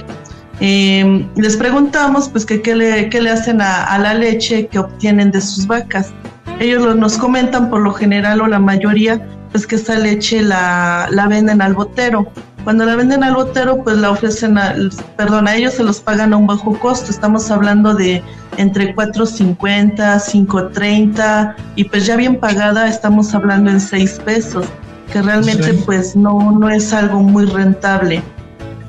Les 0.60 1.56
preguntamos 1.56 2.28
pues 2.28 2.46
que 2.46 2.62
qué 2.62 2.74
le, 2.74 3.08
qué 3.10 3.20
le 3.20 3.30
hacen 3.30 3.60
a, 3.60 3.98
la 3.98 4.14
leche 4.14 4.66
que 4.66 4.78
obtienen 4.78 5.30
de 5.30 5.40
sus 5.40 5.66
vacas. 5.66 6.12
Ellos 6.60 6.96
nos 6.96 7.18
comentan 7.18 7.70
por 7.70 7.80
lo 7.80 7.92
general 7.92 8.40
o 8.40 8.46
la 8.46 8.58
mayoría 8.58 9.20
pues 9.50 9.66
que 9.66 9.76
esa 9.76 9.98
leche 9.98 10.42
la, 10.42 11.08
la 11.10 11.26
venden 11.28 11.62
al 11.62 11.74
botero. 11.74 12.30
Cuando 12.64 12.86
la 12.86 12.96
venden 12.96 13.22
al 13.22 13.34
botero, 13.34 13.84
pues 13.84 13.98
la 13.98 14.10
ofrecen, 14.10 14.56
a, 14.56 14.74
perdón, 15.16 15.46
a 15.46 15.54
ellos 15.54 15.74
se 15.74 15.84
los 15.84 16.00
pagan 16.00 16.32
a 16.32 16.38
un 16.38 16.46
bajo 16.46 16.78
costo. 16.78 17.10
Estamos 17.10 17.50
hablando 17.50 17.94
de 17.94 18.22
entre 18.56 18.96
4.50, 18.96 19.96
5.30 19.96 21.54
y 21.76 21.84
pues 21.84 22.06
ya 22.06 22.16
bien 22.16 22.40
pagada 22.40 22.88
estamos 22.88 23.34
hablando 23.34 23.70
en 23.70 23.80
6 23.80 24.20
pesos, 24.24 24.66
que 25.12 25.20
realmente 25.20 25.74
pues 25.84 26.16
no, 26.16 26.52
no 26.52 26.70
es 26.70 26.92
algo 26.94 27.20
muy 27.20 27.44
rentable. 27.44 28.22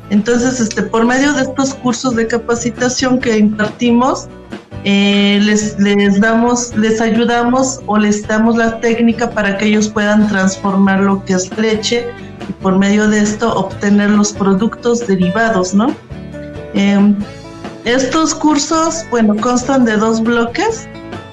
Entonces, 0.09 0.59
este, 0.59 0.83
por 0.83 1.05
medio 1.05 1.33
de 1.33 1.43
estos 1.43 1.73
cursos 1.73 2.15
de 2.15 2.27
capacitación 2.27 3.19
que 3.19 3.37
impartimos, 3.37 4.27
eh, 4.83 5.39
les, 5.41 5.79
les 5.79 6.19
damos, 6.19 6.75
les 6.75 7.01
ayudamos 7.01 7.79
o 7.87 7.97
les 7.97 8.27
damos 8.27 8.55
la 8.55 8.79
técnica 8.79 9.31
para 9.31 9.57
que 9.57 9.65
ellos 9.65 9.89
puedan 9.89 10.27
transformar 10.27 10.99
lo 10.99 11.25
que 11.25 11.33
es 11.33 11.57
leche 11.57 12.05
y 12.47 12.53
por 12.53 12.77
medio 12.77 13.07
de 13.09 13.19
esto 13.19 13.51
obtener 13.55 14.11
los 14.11 14.31
productos 14.31 15.07
derivados, 15.07 15.73
¿no? 15.73 15.87
Em, 16.75 17.15
estos 17.85 18.35
cursos, 18.35 19.03
bueno, 19.09 19.35
constan 19.37 19.85
de 19.85 19.97
dos 19.97 20.21
bloques. 20.21 20.87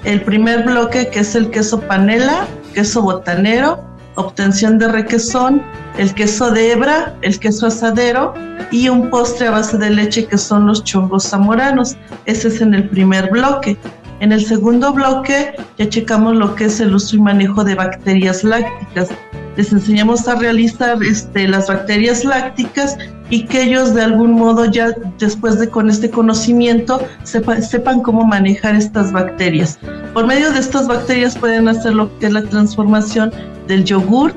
El 0.05 0.23
primer 0.23 0.65
bloque 0.65 1.09
que 1.09 1.21
es 1.21 1.35
el 1.35 1.51
queso 1.51 1.81
panela, 1.81 2.47
queso 2.73 3.03
botanero, 3.03 3.92
obtención 4.17 4.79
de 4.79 4.89
requesón, 4.89 5.63
el 5.99 6.13
queso 6.15 6.51
de 6.51 6.73
hebra, 6.73 7.15
el 7.23 7.39
queso 7.39 7.67
asadero 7.67 8.35
y 8.71 8.89
un 8.89 9.11
postre 9.11 9.49
a 9.49 9.53
base 9.53 9.79
de 9.79 9.91
leche 9.91 10.27
que 10.27 10.39
son 10.39 10.67
los 10.67 10.85
chongos 10.85 11.29
zamoranos. 11.29 11.97
Ese 12.27 12.49
es 12.49 12.61
en 12.61 12.75
el 12.75 12.89
primer 12.89 13.31
bloque. 13.31 13.77
En 14.21 14.33
el 14.33 14.45
segundo 14.45 14.93
bloque 14.93 15.55
ya 15.79 15.89
checamos 15.89 16.37
lo 16.37 16.55
que 16.55 16.67
es 16.67 16.81
el 16.81 16.95
uso 16.95 17.17
y 17.17 17.21
manejo 17.21 17.65
de 17.65 17.75
bacterias 17.75 18.45
lácticas. 18.45 19.09
Les 19.57 19.73
enseñamos 19.73 20.29
a 20.29 20.37
realizar 20.37 21.03
este, 21.03 21.49
las 21.49 21.69
bacterias 21.69 22.25
lácticas 22.25 22.97
y 23.33 23.45
que 23.45 23.63
ellos 23.63 23.95
de 23.95 24.03
algún 24.03 24.33
modo 24.33 24.67
ya 24.67 24.95
después 25.19 25.59
de 25.59 25.71
con 25.71 25.89
este 25.89 26.11
conocimiento 26.11 27.01
sepan 27.23 28.03
cómo 28.03 28.27
manejar 28.27 28.75
estas 28.77 29.11
bacterias. 29.11 29.79
Por 30.13 30.27
medio 30.27 30.53
de 30.53 30.59
estas 30.59 30.87
bacterias 30.87 31.39
pueden 31.39 31.67
hacer 31.67 31.95
lo 31.95 32.19
que 32.19 32.27
es 32.27 32.33
la 32.35 32.43
transformación 32.43 33.33
del 33.69 33.85
yogur, 33.85 34.35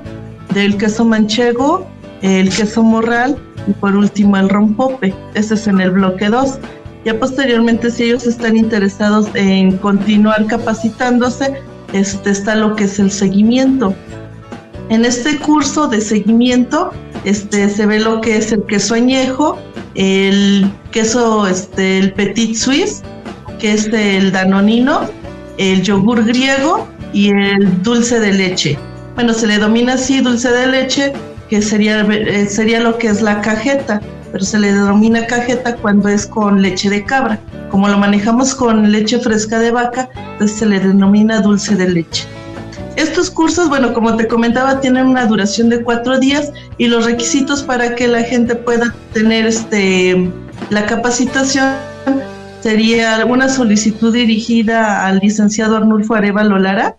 del 0.53 0.77
queso 0.77 1.03
manchego, 1.03 1.85
el 2.21 2.49
queso 2.49 2.83
morral 2.83 3.35
y 3.67 3.73
por 3.73 3.97
último 3.97 4.37
el 4.37 4.47
rompope. 4.47 5.13
Este 5.33 5.55
es 5.55 5.67
en 5.67 5.81
el 5.81 5.91
bloque 5.91 6.29
2. 6.29 6.57
Ya 7.03 7.19
posteriormente, 7.19 7.91
si 7.91 8.03
ellos 8.03 8.25
están 8.25 8.55
interesados 8.55 9.27
en 9.33 9.75
continuar 9.79 10.45
capacitándose, 10.45 11.53
este, 11.91 12.29
está 12.29 12.55
lo 12.55 12.77
que 12.77 12.85
es 12.85 12.97
el 12.97 13.11
seguimiento. 13.11 13.93
En 14.89 15.03
este 15.03 15.37
curso 15.39 15.87
de 15.87 16.01
seguimiento 16.01 16.91
este, 17.23 17.69
se 17.69 17.85
ve 17.85 17.99
lo 17.99 18.21
que 18.21 18.37
es 18.37 18.51
el 18.51 18.63
queso 18.65 18.93
añejo, 18.93 19.57
el 19.95 20.71
queso, 20.91 21.47
este, 21.47 21.97
el 21.99 22.13
petit 22.13 22.55
suisse, 22.55 23.01
que 23.59 23.73
es 23.73 23.87
el 23.87 24.31
danonino, 24.31 25.01
el 25.57 25.81
yogur 25.81 26.23
griego 26.23 26.87
y 27.13 27.29
el 27.29 27.81
dulce 27.81 28.19
de 28.19 28.33
leche. 28.33 28.77
Bueno, 29.15 29.33
se 29.33 29.47
le 29.47 29.57
domina 29.57 29.93
así 29.93 30.19
dulce 30.21 30.51
de 30.51 30.67
leche, 30.67 31.13
que 31.49 31.61
sería, 31.61 32.01
eh, 32.01 32.45
sería 32.47 32.79
lo 32.79 32.97
que 32.97 33.07
es 33.07 33.21
la 33.21 33.41
cajeta 33.41 34.01
pero 34.35 34.43
se 34.43 34.59
le 34.59 34.73
denomina 34.73 35.25
cajeta 35.27 35.77
cuando 35.77 36.09
es 36.09 36.27
con 36.27 36.61
leche 36.61 36.89
de 36.89 37.05
cabra. 37.05 37.39
Como 37.71 37.87
lo 37.87 37.97
manejamos 37.97 38.53
con 38.53 38.91
leche 38.91 39.17
fresca 39.17 39.59
de 39.59 39.71
vaca, 39.71 40.09
entonces 40.33 40.57
se 40.57 40.65
le 40.65 40.81
denomina 40.81 41.39
dulce 41.39 41.73
de 41.77 41.87
leche. 41.87 42.27
Estos 42.95 43.29
cursos, 43.29 43.67
bueno, 43.67 43.93
como 43.93 44.15
te 44.15 44.27
comentaba, 44.27 44.79
tienen 44.79 45.07
una 45.07 45.25
duración 45.25 45.69
de 45.69 45.83
cuatro 45.83 46.17
días 46.19 46.51
y 46.77 46.87
los 46.87 47.05
requisitos 47.05 47.63
para 47.63 47.95
que 47.95 48.07
la 48.07 48.23
gente 48.23 48.55
pueda 48.55 48.95
tener 49.13 49.45
este, 49.45 50.31
la 50.69 50.85
capacitación 50.85 51.73
sería 52.61 53.23
una 53.25 53.49
solicitud 53.49 54.13
dirigida 54.13 55.05
al 55.05 55.19
licenciado 55.19 55.77
Arnulfo 55.77 56.15
Arevalo 56.15 56.57
Lara, 56.57 56.95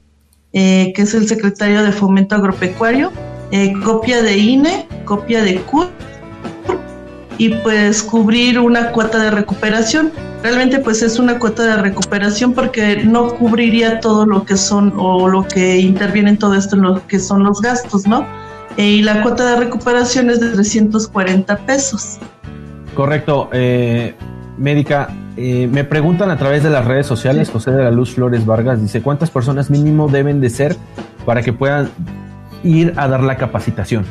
eh, 0.52 0.92
que 0.94 1.02
es 1.02 1.14
el 1.14 1.26
secretario 1.26 1.82
de 1.82 1.92
Fomento 1.92 2.37
Agropecuario, 2.37 3.11
eh, 3.50 3.72
copia 3.85 4.22
de 4.22 4.37
INE, 4.37 4.87
copia 5.04 5.42
de 5.42 5.56
CUT 5.62 5.88
y 7.38 7.50
pues 7.50 8.02
cubrir 8.02 8.59
una 8.59 8.92
cuota 8.92 9.18
de 9.18 9.30
recuperación. 9.30 10.12
Realmente 10.46 10.78
pues 10.78 11.02
es 11.02 11.18
una 11.18 11.40
cuota 11.40 11.64
de 11.64 11.82
recuperación 11.82 12.52
porque 12.52 13.02
no 13.04 13.35
cubriría 13.35 13.98
todo 13.98 14.24
lo 14.24 14.44
que 14.44 14.56
son 14.56 14.92
o 14.96 15.26
lo 15.26 15.42
que 15.42 15.78
interviene 15.78 16.30
en 16.30 16.38
todo 16.38 16.54
esto 16.54 16.76
en 16.76 16.82
lo 16.82 17.04
que 17.09 17.18
son 17.18 17.42
los 17.42 17.61
gastos, 17.61 18.06
¿no? 18.06 18.24
Eh, 18.76 18.90
y 18.90 19.02
la 19.02 19.24
cuota 19.24 19.50
de 19.50 19.56
recuperación 19.56 20.30
es 20.30 20.38
de 20.38 20.50
340 20.50 21.56
pesos. 21.66 22.18
Correcto. 22.94 23.48
Eh, 23.52 24.14
médica, 24.56 25.09
eh, 25.37 25.68
me 25.68 25.82
preguntan 25.82 26.30
a 26.30 26.38
través 26.38 26.62
de 26.62 26.70
las 26.70 26.85
redes 26.85 27.09
sociales, 27.09 27.50
José 27.50 27.72
de 27.72 27.82
la 27.82 27.90
Luz 27.90 28.14
Flores 28.14 28.46
Vargas 28.46 28.80
dice, 28.80 29.02
¿cuántas 29.02 29.32
personas 29.32 29.68
mínimo 29.68 30.06
deben 30.06 30.40
de 30.40 30.50
ser 30.50 30.76
para 31.24 31.42
que 31.42 31.52
puedan 31.52 31.90
ir 32.62 32.94
a 32.94 33.09
dar 33.09 33.24
la 33.24 33.37
capacitación? 33.37 34.04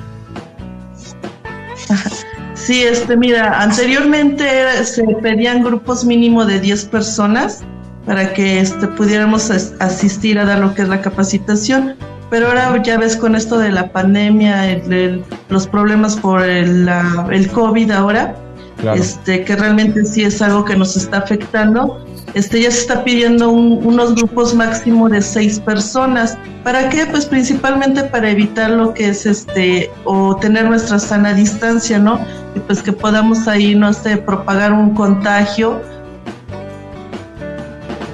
Sí, 2.66 2.82
este, 2.82 3.16
mira, 3.16 3.62
anteriormente 3.62 4.44
se 4.86 5.04
pedían 5.22 5.64
grupos 5.64 6.04
mínimo 6.04 6.46
de 6.46 6.60
10 6.60 6.86
personas 6.86 7.64
para 8.08 8.34
que 8.34 8.60
este, 8.60 8.88
pudiéramos 8.88 9.52
asistir 9.52 10.40
a 10.40 10.46
dar 10.46 10.58
lo 10.58 10.74
que 10.74 10.82
es 10.82 10.88
la 10.88 11.00
capacitación, 11.00 11.96
pero 12.32 12.48
ahora 12.48 12.82
ya 12.82 12.98
ves 12.98 13.18
con 13.18 13.36
esto 13.36 13.60
de 13.60 13.72
la 13.72 13.92
pandemia, 13.92 14.82
los 15.50 15.68
problemas 15.68 16.16
por 16.16 16.42
el, 16.42 16.90
el 17.32 17.52
COVID 17.52 17.92
ahora, 17.92 18.36
este, 18.96 19.44
que 19.44 19.56
realmente 19.56 20.04
sí 20.04 20.24
es 20.24 20.42
algo 20.42 20.66
que 20.66 20.76
nos 20.76 20.98
está 20.98 21.20
afectando, 21.20 22.04
este, 22.34 22.62
ya 22.62 22.72
se 22.72 22.80
está 22.80 23.04
pidiendo 23.04 23.52
unos 23.52 24.16
grupos 24.16 24.56
máximo 24.56 25.08
de 25.08 25.22
seis 25.22 25.60
personas. 25.60 26.36
¿Para 26.64 26.90
qué? 26.90 27.06
Pues 27.06 27.28
principalmente 27.28 28.04
para 28.06 28.32
evitar 28.32 28.72
lo 28.72 28.92
que 28.94 29.10
es 29.10 29.28
este, 29.28 29.92
o 30.04 30.36
tener 30.36 30.66
nuestra 30.66 30.98
sana 30.98 31.34
distancia, 31.34 32.00
¿no? 32.00 32.20
Pues 32.68 32.82
que 32.82 32.92
podamos 32.92 33.48
ahí, 33.48 33.76
no 33.76 33.94
sé, 33.94 34.18
propagar 34.18 34.74
un 34.74 34.94
contagio. 34.94 35.82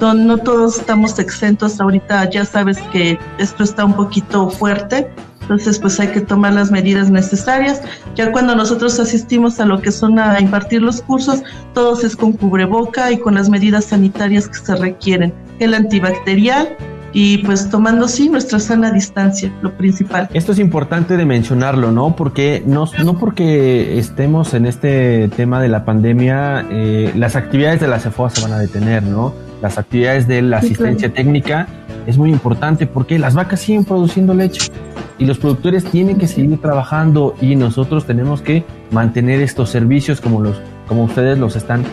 No, 0.00 0.14
no 0.14 0.38
todos 0.38 0.78
estamos 0.78 1.18
exentos 1.18 1.80
ahorita, 1.80 2.28
ya 2.28 2.44
sabes 2.44 2.78
que 2.92 3.18
esto 3.38 3.62
está 3.62 3.84
un 3.84 3.94
poquito 3.94 4.50
fuerte, 4.50 5.08
entonces, 5.42 5.78
pues 5.78 5.98
hay 6.00 6.08
que 6.08 6.20
tomar 6.20 6.54
las 6.54 6.70
medidas 6.70 7.10
necesarias. 7.10 7.82
Ya 8.14 8.30
cuando 8.32 8.54
nosotros 8.54 8.98
asistimos 8.98 9.58
a 9.60 9.66
lo 9.66 9.82
que 9.82 9.90
son 9.90 10.18
a 10.18 10.40
impartir 10.40 10.80
los 10.82 11.02
cursos, 11.02 11.42
todos 11.74 12.04
es 12.04 12.16
con 12.16 12.32
cubreboca 12.32 13.10
y 13.10 13.18
con 13.18 13.34
las 13.34 13.48
medidas 13.48 13.86
sanitarias 13.86 14.48
que 14.48 14.54
se 14.54 14.76
requieren. 14.76 15.34
El 15.58 15.74
antibacterial, 15.74 16.76
y 17.12 17.38
pues 17.38 17.68
tomando 17.68 18.08
sí 18.08 18.28
nuestra 18.28 18.58
sana 18.58 18.90
distancia, 18.90 19.52
lo 19.62 19.72
principal. 19.76 20.28
Esto 20.32 20.52
es 20.52 20.58
importante 20.58 21.16
de 21.16 21.24
mencionarlo, 21.24 21.92
¿no? 21.92 22.16
Porque 22.16 22.62
no, 22.66 22.88
no 23.04 23.18
porque 23.18 23.98
estemos 23.98 24.54
en 24.54 24.66
este 24.66 25.28
tema 25.28 25.60
de 25.60 25.68
la 25.68 25.84
pandemia, 25.84 26.66
eh, 26.70 27.12
las 27.16 27.36
actividades 27.36 27.80
de 27.80 27.88
la 27.88 27.98
CEFOA 27.98 28.30
se 28.30 28.42
van 28.42 28.52
a 28.52 28.58
detener, 28.58 29.02
¿no? 29.02 29.34
Las 29.60 29.78
actividades 29.78 30.26
de 30.26 30.42
la 30.42 30.58
asistencia 30.58 31.12
técnica 31.12 31.68
es 32.06 32.18
muy 32.18 32.30
importante 32.30 32.86
porque 32.86 33.18
las 33.18 33.34
vacas 33.34 33.60
siguen 33.60 33.84
produciendo 33.84 34.34
leche 34.34 34.72
y 35.18 35.24
los 35.24 35.38
productores 35.38 35.84
tienen 35.84 36.18
que 36.18 36.26
seguir 36.26 36.60
trabajando 36.60 37.36
y 37.40 37.54
nosotros 37.54 38.06
tenemos 38.06 38.42
que 38.42 38.64
mantener 38.90 39.40
estos 39.40 39.70
servicios 39.70 40.20
como 40.20 40.40
los 40.40 40.60
como 40.88 41.04
ustedes 41.04 41.38
los 41.38 41.56
están 41.56 41.84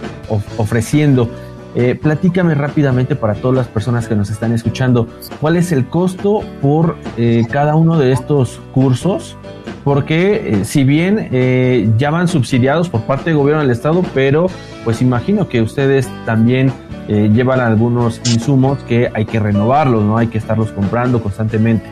ofreciendo. 0.58 1.30
Eh, 1.76 1.94
platícame 1.94 2.56
rápidamente 2.56 3.16
para 3.16 3.36
todas 3.36 3.56
las 3.56 3.68
personas 3.68 4.08
que 4.08 4.16
nos 4.16 4.32
están 4.32 4.54
escuchando, 4.54 5.08
¿cuál 5.40 5.56
es 5.56 5.72
el 5.72 5.88
costo 5.88 6.42
por 6.62 6.96
eh, 7.16 7.46
cada 7.52 7.76
uno 7.76 7.98
de 7.98 8.12
estos 8.12 8.60
cursos? 8.74 9.38
Porque 9.84 10.54
eh, 10.62 10.66
si 10.66 10.84
bien 10.84 11.30
eh, 11.32 11.90
ya 11.98 12.10
van 12.10 12.28
subsidiados 12.28 12.90
por 12.90 13.02
parte 13.02 13.30
del 13.30 13.38
gobierno 13.38 13.62
del 13.62 13.72
estado, 13.72 14.04
pero 14.14 14.48
pues 14.84 15.02
imagino 15.02 15.48
que 15.48 15.62
ustedes 15.62 16.10
también 16.26 16.72
llevan 17.08 17.60
algunos 17.60 18.22
insumos 18.32 18.78
que 18.84 19.10
hay 19.12 19.26
que 19.26 19.40
renovarlos, 19.40 20.04
¿no? 20.04 20.20
Hay 20.20 20.28
que 20.28 20.38
estarlos 20.38 20.72
comprando 20.72 21.24
constantemente. 21.24 21.90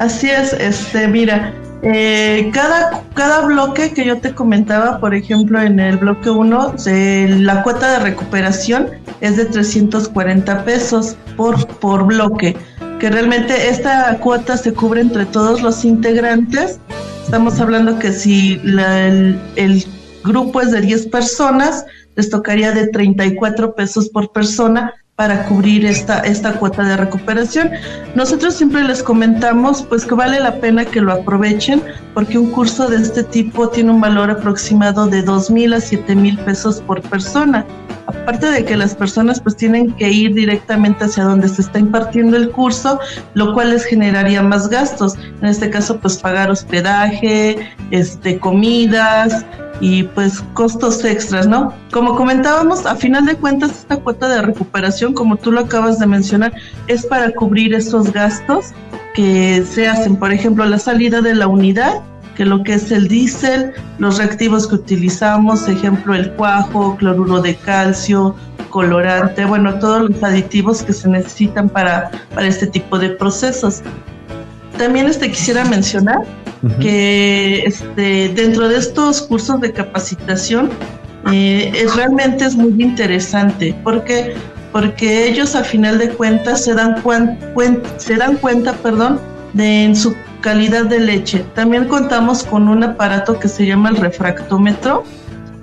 Así 0.00 0.28
es, 0.28 0.52
este, 0.54 1.06
mira, 1.06 1.54
eh, 1.82 2.50
cada, 2.52 3.02
cada 3.14 3.40
bloque 3.40 3.92
que 3.92 4.04
yo 4.04 4.18
te 4.18 4.32
comentaba, 4.34 5.00
por 5.00 5.14
ejemplo, 5.14 5.60
en 5.60 5.80
el 5.80 5.96
bloque 5.96 6.30
1, 6.30 6.76
la 7.40 7.62
cuota 7.64 7.92
de 7.92 7.98
recuperación 7.98 8.88
es 9.20 9.36
de 9.36 9.46
340 9.46 10.64
pesos 10.64 11.16
por, 11.36 11.66
por 11.78 12.04
bloque, 12.06 12.56
que 13.00 13.10
realmente 13.10 13.68
esta 13.68 14.16
cuota 14.20 14.56
se 14.56 14.72
cubre 14.72 15.00
entre 15.00 15.26
todos 15.26 15.60
los 15.60 15.84
integrantes. 15.84 16.78
Estamos 17.24 17.58
hablando 17.60 17.98
que 17.98 18.12
si 18.12 18.60
el, 18.64 19.84
grupo 20.22 20.60
es 20.60 20.70
de 20.70 20.82
10 20.82 21.08
personas, 21.08 21.84
les 22.14 22.30
tocaría 22.30 22.70
de 22.70 22.86
34 22.88 23.74
pesos 23.74 24.08
por 24.08 24.30
persona 24.30 24.94
para 25.16 25.44
cubrir 25.44 25.84
esta, 25.84 26.20
esta 26.20 26.54
cuota 26.54 26.82
de 26.84 26.96
recuperación. 26.96 27.70
Nosotros 28.14 28.54
siempre 28.54 28.82
les 28.82 29.02
comentamos 29.02 29.82
pues 29.82 30.06
que 30.06 30.14
vale 30.14 30.40
la 30.40 30.56
pena 30.56 30.84
que 30.84 31.00
lo 31.00 31.12
aprovechen 31.12 31.82
porque 32.14 32.38
un 32.38 32.50
curso 32.50 32.88
de 32.88 32.96
este 32.96 33.22
tipo 33.22 33.68
tiene 33.68 33.90
un 33.90 34.00
valor 34.00 34.30
aproximado 34.30 35.06
de 35.06 35.22
dos 35.22 35.50
mil 35.50 35.74
a 35.74 35.80
siete 35.80 36.14
mil 36.14 36.38
pesos 36.38 36.80
por 36.80 37.02
persona. 37.02 37.66
Aparte 38.06 38.50
de 38.50 38.64
que 38.64 38.76
las 38.76 38.96
personas 38.96 39.40
pues 39.40 39.56
tienen 39.56 39.92
que 39.92 40.10
ir 40.10 40.34
directamente 40.34 41.04
hacia 41.04 41.24
donde 41.24 41.48
se 41.48 41.62
está 41.62 41.78
impartiendo 41.78 42.36
el 42.36 42.50
curso, 42.50 42.98
lo 43.34 43.54
cual 43.54 43.70
les 43.70 43.84
generaría 43.84 44.42
más 44.42 44.68
gastos. 44.68 45.14
En 45.40 45.46
este 45.46 45.70
caso 45.70 45.98
pues 46.00 46.16
pagar 46.16 46.50
hospedaje, 46.50 47.70
este, 47.90 48.38
comidas, 48.38 49.44
y 49.82 50.04
pues 50.04 50.40
costos 50.54 51.04
extras, 51.04 51.48
¿no? 51.48 51.74
Como 51.92 52.14
comentábamos, 52.14 52.86
a 52.86 52.94
final 52.94 53.26
de 53.26 53.34
cuentas 53.34 53.72
esta 53.72 53.96
cuota 53.96 54.28
de 54.28 54.40
recuperación, 54.40 55.12
como 55.12 55.36
tú 55.36 55.50
lo 55.50 55.62
acabas 55.62 55.98
de 55.98 56.06
mencionar, 56.06 56.52
es 56.86 57.04
para 57.04 57.32
cubrir 57.32 57.74
esos 57.74 58.12
gastos 58.12 58.66
que 59.12 59.64
se 59.68 59.88
hacen, 59.88 60.14
por 60.14 60.32
ejemplo, 60.32 60.64
la 60.66 60.78
salida 60.78 61.20
de 61.20 61.34
la 61.34 61.48
unidad, 61.48 62.00
que 62.36 62.44
lo 62.44 62.62
que 62.62 62.74
es 62.74 62.92
el 62.92 63.08
diésel, 63.08 63.72
los 63.98 64.18
reactivos 64.18 64.68
que 64.68 64.76
utilizamos, 64.76 65.68
ejemplo, 65.68 66.14
el 66.14 66.30
cuajo, 66.34 66.96
cloruro 66.96 67.42
de 67.42 67.56
calcio, 67.56 68.36
colorante, 68.70 69.44
bueno, 69.44 69.80
todos 69.80 70.08
los 70.08 70.22
aditivos 70.22 70.84
que 70.84 70.92
se 70.92 71.08
necesitan 71.08 71.68
para, 71.68 72.08
para 72.36 72.46
este 72.46 72.68
tipo 72.68 73.00
de 73.00 73.10
procesos. 73.10 73.82
También 74.78 75.06
este 75.06 75.30
quisiera 75.30 75.64
mencionar 75.64 76.22
que 76.80 77.64
este, 77.66 78.28
dentro 78.30 78.68
de 78.68 78.78
estos 78.78 79.22
cursos 79.22 79.60
de 79.60 79.72
capacitación 79.72 80.70
eh, 81.32 81.72
es, 81.74 81.94
realmente 81.96 82.44
es 82.44 82.56
muy 82.56 82.82
interesante. 82.82 83.74
Porque 83.82 84.34
porque 84.72 85.28
ellos 85.28 85.54
a 85.54 85.62
final 85.62 85.98
de 85.98 86.08
cuentas 86.08 86.64
se 86.64 86.74
dan, 86.74 86.96
se 87.98 88.16
dan 88.16 88.36
cuenta 88.36 88.72
perdón, 88.72 89.20
de 89.52 89.84
en 89.84 89.94
su 89.94 90.14
calidad 90.40 90.86
de 90.86 90.98
leche. 90.98 91.44
También 91.54 91.86
contamos 91.86 92.42
con 92.42 92.68
un 92.68 92.82
aparato 92.82 93.38
que 93.38 93.48
se 93.48 93.66
llama 93.66 93.90
el 93.90 93.96
refractómetro, 93.96 95.04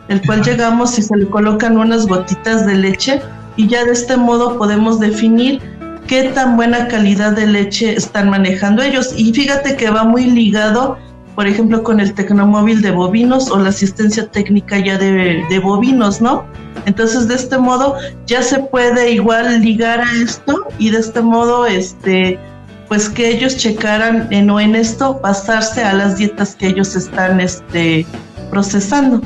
el 0.08 0.22
cual 0.26 0.44
llegamos 0.44 0.98
y 0.98 1.02
se 1.02 1.18
le 1.18 1.28
colocan 1.28 1.78
unas 1.78 2.06
gotitas 2.06 2.66
de 2.66 2.76
leche 2.76 3.22
y 3.58 3.68
ya 3.68 3.84
de 3.84 3.92
este 3.92 4.16
modo 4.16 4.58
podemos 4.58 5.00
definir 5.00 5.62
qué 6.10 6.24
tan 6.24 6.58
buena 6.58 6.88
calidad 6.88 7.34
de 7.34 7.46
leche 7.46 7.96
están 7.96 8.32
manejando 8.32 8.82
ellos. 8.82 9.14
Y 9.16 9.32
fíjate 9.32 9.76
que 9.76 9.92
va 9.92 10.04
muy 10.04 10.26
ligado, 10.26 10.98
por 11.36 11.46
ejemplo, 11.46 11.84
con 11.84 12.00
el 12.00 12.16
tecnomóvil 12.16 12.82
de 12.82 12.90
bovinos 12.90 13.52
o 13.52 13.60
la 13.60 13.70
asistencia 13.70 14.26
técnica 14.26 14.80
ya 14.80 14.98
de, 14.98 15.62
bovinos, 15.64 16.20
¿no? 16.20 16.46
Entonces, 16.88 17.28
de 17.28 17.36
este 17.36 17.60
modo 17.60 17.96
ya 18.26 18.42
se 18.42 18.58
puede 18.58 19.12
igual 19.12 19.62
ligar 19.62 20.02
a 20.02 20.12
esto 20.24 20.66
y 20.80 20.90
de 20.90 20.98
este 20.98 21.22
modo, 21.22 21.68
este, 21.68 22.40
pues 22.88 23.08
que 23.08 23.30
ellos 23.30 23.56
checaran 23.58 24.28
en, 24.32 24.50
o 24.50 24.60
en 24.60 24.76
esto 24.76 25.20
basarse 25.22 25.84
a 25.84 25.94
las 25.94 26.18
dietas 26.18 26.56
que 26.56 26.70
ellos 26.70 26.96
están 26.96 27.40
este, 27.40 28.04
procesando. 28.50 29.22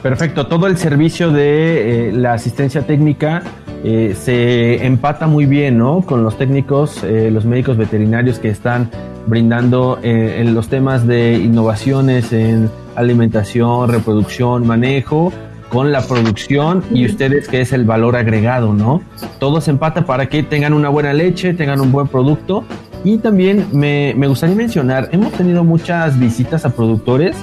Perfecto, 0.00 0.46
todo 0.46 0.68
el 0.68 0.78
servicio 0.78 1.32
de 1.32 2.10
eh, 2.10 2.12
la 2.12 2.34
asistencia 2.34 2.82
técnica 2.82 3.42
eh, 3.86 4.16
se 4.18 4.86
empata 4.86 5.26
muy 5.26 5.44
bien 5.44 5.76
¿no? 5.76 6.00
con 6.00 6.24
los 6.24 6.38
técnicos, 6.38 7.04
eh, 7.04 7.30
los 7.30 7.44
médicos 7.44 7.76
veterinarios 7.76 8.38
que 8.38 8.48
están 8.48 8.90
brindando 9.26 9.98
eh, 10.02 10.38
en 10.40 10.54
los 10.54 10.68
temas 10.68 11.06
de 11.06 11.34
innovaciones 11.34 12.32
en 12.32 12.70
alimentación, 12.96 13.90
reproducción, 13.90 14.66
manejo, 14.66 15.34
con 15.68 15.92
la 15.92 16.00
producción 16.00 16.82
y 16.92 17.04
ustedes 17.04 17.46
que 17.46 17.60
es 17.60 17.74
el 17.74 17.84
valor 17.84 18.16
agregado, 18.16 18.72
¿no? 18.72 19.02
Todo 19.38 19.60
se 19.60 19.72
empata 19.72 20.06
para 20.06 20.30
que 20.30 20.42
tengan 20.42 20.72
una 20.72 20.88
buena 20.88 21.12
leche, 21.12 21.52
tengan 21.52 21.78
un 21.82 21.92
buen 21.92 22.08
producto. 22.08 22.64
Y 23.02 23.18
también 23.18 23.66
me, 23.70 24.14
me 24.16 24.28
gustaría 24.28 24.56
mencionar, 24.56 25.10
hemos 25.12 25.32
tenido 25.34 25.62
muchas 25.62 26.18
visitas 26.18 26.64
a 26.64 26.70
productores, 26.70 27.36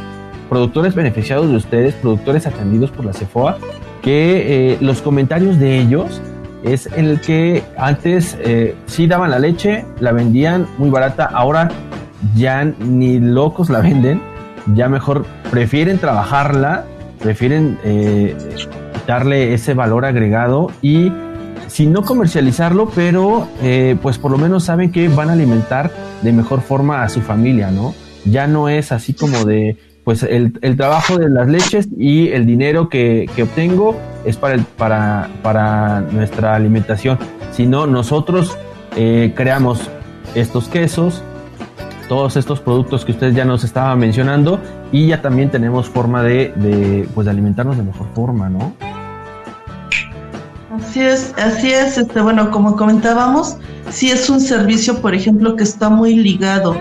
productores 0.50 0.96
beneficiados 0.96 1.52
de 1.52 1.56
ustedes, 1.56 1.94
productores 1.94 2.48
atendidos 2.48 2.90
por 2.90 3.06
la 3.06 3.14
CEFOA, 3.14 3.60
que 4.02 4.80
los 4.82 5.04
comentarios 5.04 5.60
de 5.60 5.80
ellos 5.80 6.20
es 6.64 6.88
el 6.88 7.20
que 7.22 7.64
antes 7.78 8.38
eh, 8.42 8.76
sí 8.86 9.08
daban 9.08 9.32
la 9.32 9.40
leche, 9.40 9.86
la 10.00 10.12
vendían 10.12 10.68
muy 10.78 10.90
barata, 10.90 11.26
ahora 11.26 11.70
ya 12.36 12.64
ni 12.64 13.20
locos 13.20 13.70
la 13.70 13.82
venden, 13.82 14.22
ya 14.76 14.90
mejor 14.90 15.26
prefieren 15.50 15.98
trabajarla, 15.98 16.86
prefieren 17.20 17.80
eh, 17.84 18.36
darle 19.08 19.54
ese 19.54 19.74
valor 19.74 20.06
agregado 20.06 20.72
y 20.82 21.12
si 21.68 21.88
no 21.88 22.04
comercializarlo, 22.04 22.90
pero 22.94 23.48
eh, 23.62 23.96
pues 24.02 24.18
por 24.18 24.32
lo 24.32 24.38
menos 24.38 24.66
saben 24.66 24.92
que 24.92 25.08
van 25.08 25.30
a 25.30 25.34
alimentar 25.34 25.92
de 26.22 26.34
mejor 26.34 26.62
forma 26.62 27.04
a 27.04 27.10
su 27.10 27.22
familia, 27.22 27.72
¿no? 27.72 27.96
Ya 28.26 28.46
no 28.46 28.70
es 28.70 28.92
así 28.92 29.14
como 29.14 29.46
de 29.46 29.78
pues 30.04 30.24
el, 30.24 30.58
el, 30.62 30.78
trabajo 30.78 31.18
de 31.18 31.30
las 31.30 31.48
leches 31.48 31.88
y 31.98 32.30
el 32.30 32.46
dinero 32.46 32.90
que, 32.90 33.30
que 33.36 33.44
obtengo 33.44 33.96
es 34.26 34.38
para, 34.38 34.56
el, 34.56 34.64
para, 34.64 35.30
para 35.42 36.02
nuestra 36.02 36.56
alimentación, 36.56 37.18
sino 37.52 37.88
nosotros 37.88 38.58
eh, 38.96 39.34
creamos 39.36 39.90
estos 40.36 40.68
quesos, 40.68 41.24
todos 42.08 42.36
estos 42.38 42.60
productos 42.60 43.06
que 43.06 43.14
ustedes 43.14 43.36
ya 43.36 43.46
nos 43.46 43.64
estaban 43.64 44.00
mencionando 44.00 44.60
y 44.92 45.08
ya 45.08 45.22
también 45.22 45.50
tenemos 45.50 45.88
forma 45.90 46.24
de, 46.24 46.54
de, 46.56 47.08
pues, 47.14 47.26
de 47.26 47.32
alimentarnos 47.32 47.78
de 47.78 47.84
mejor 47.84 48.08
forma, 48.14 48.50
¿no? 48.50 48.74
Así 50.76 51.02
es, 51.02 51.34
así 51.38 51.72
es, 51.72 51.98
este, 51.98 52.22
bueno, 52.22 52.50
como 52.52 52.76
comentábamos, 52.76 53.58
sí 53.90 54.10
es 54.10 54.30
un 54.30 54.40
servicio, 54.40 55.02
por 55.02 55.14
ejemplo, 55.14 55.56
que 55.56 55.64
está 55.64 55.90
muy 55.90 56.16
ligado 56.16 56.76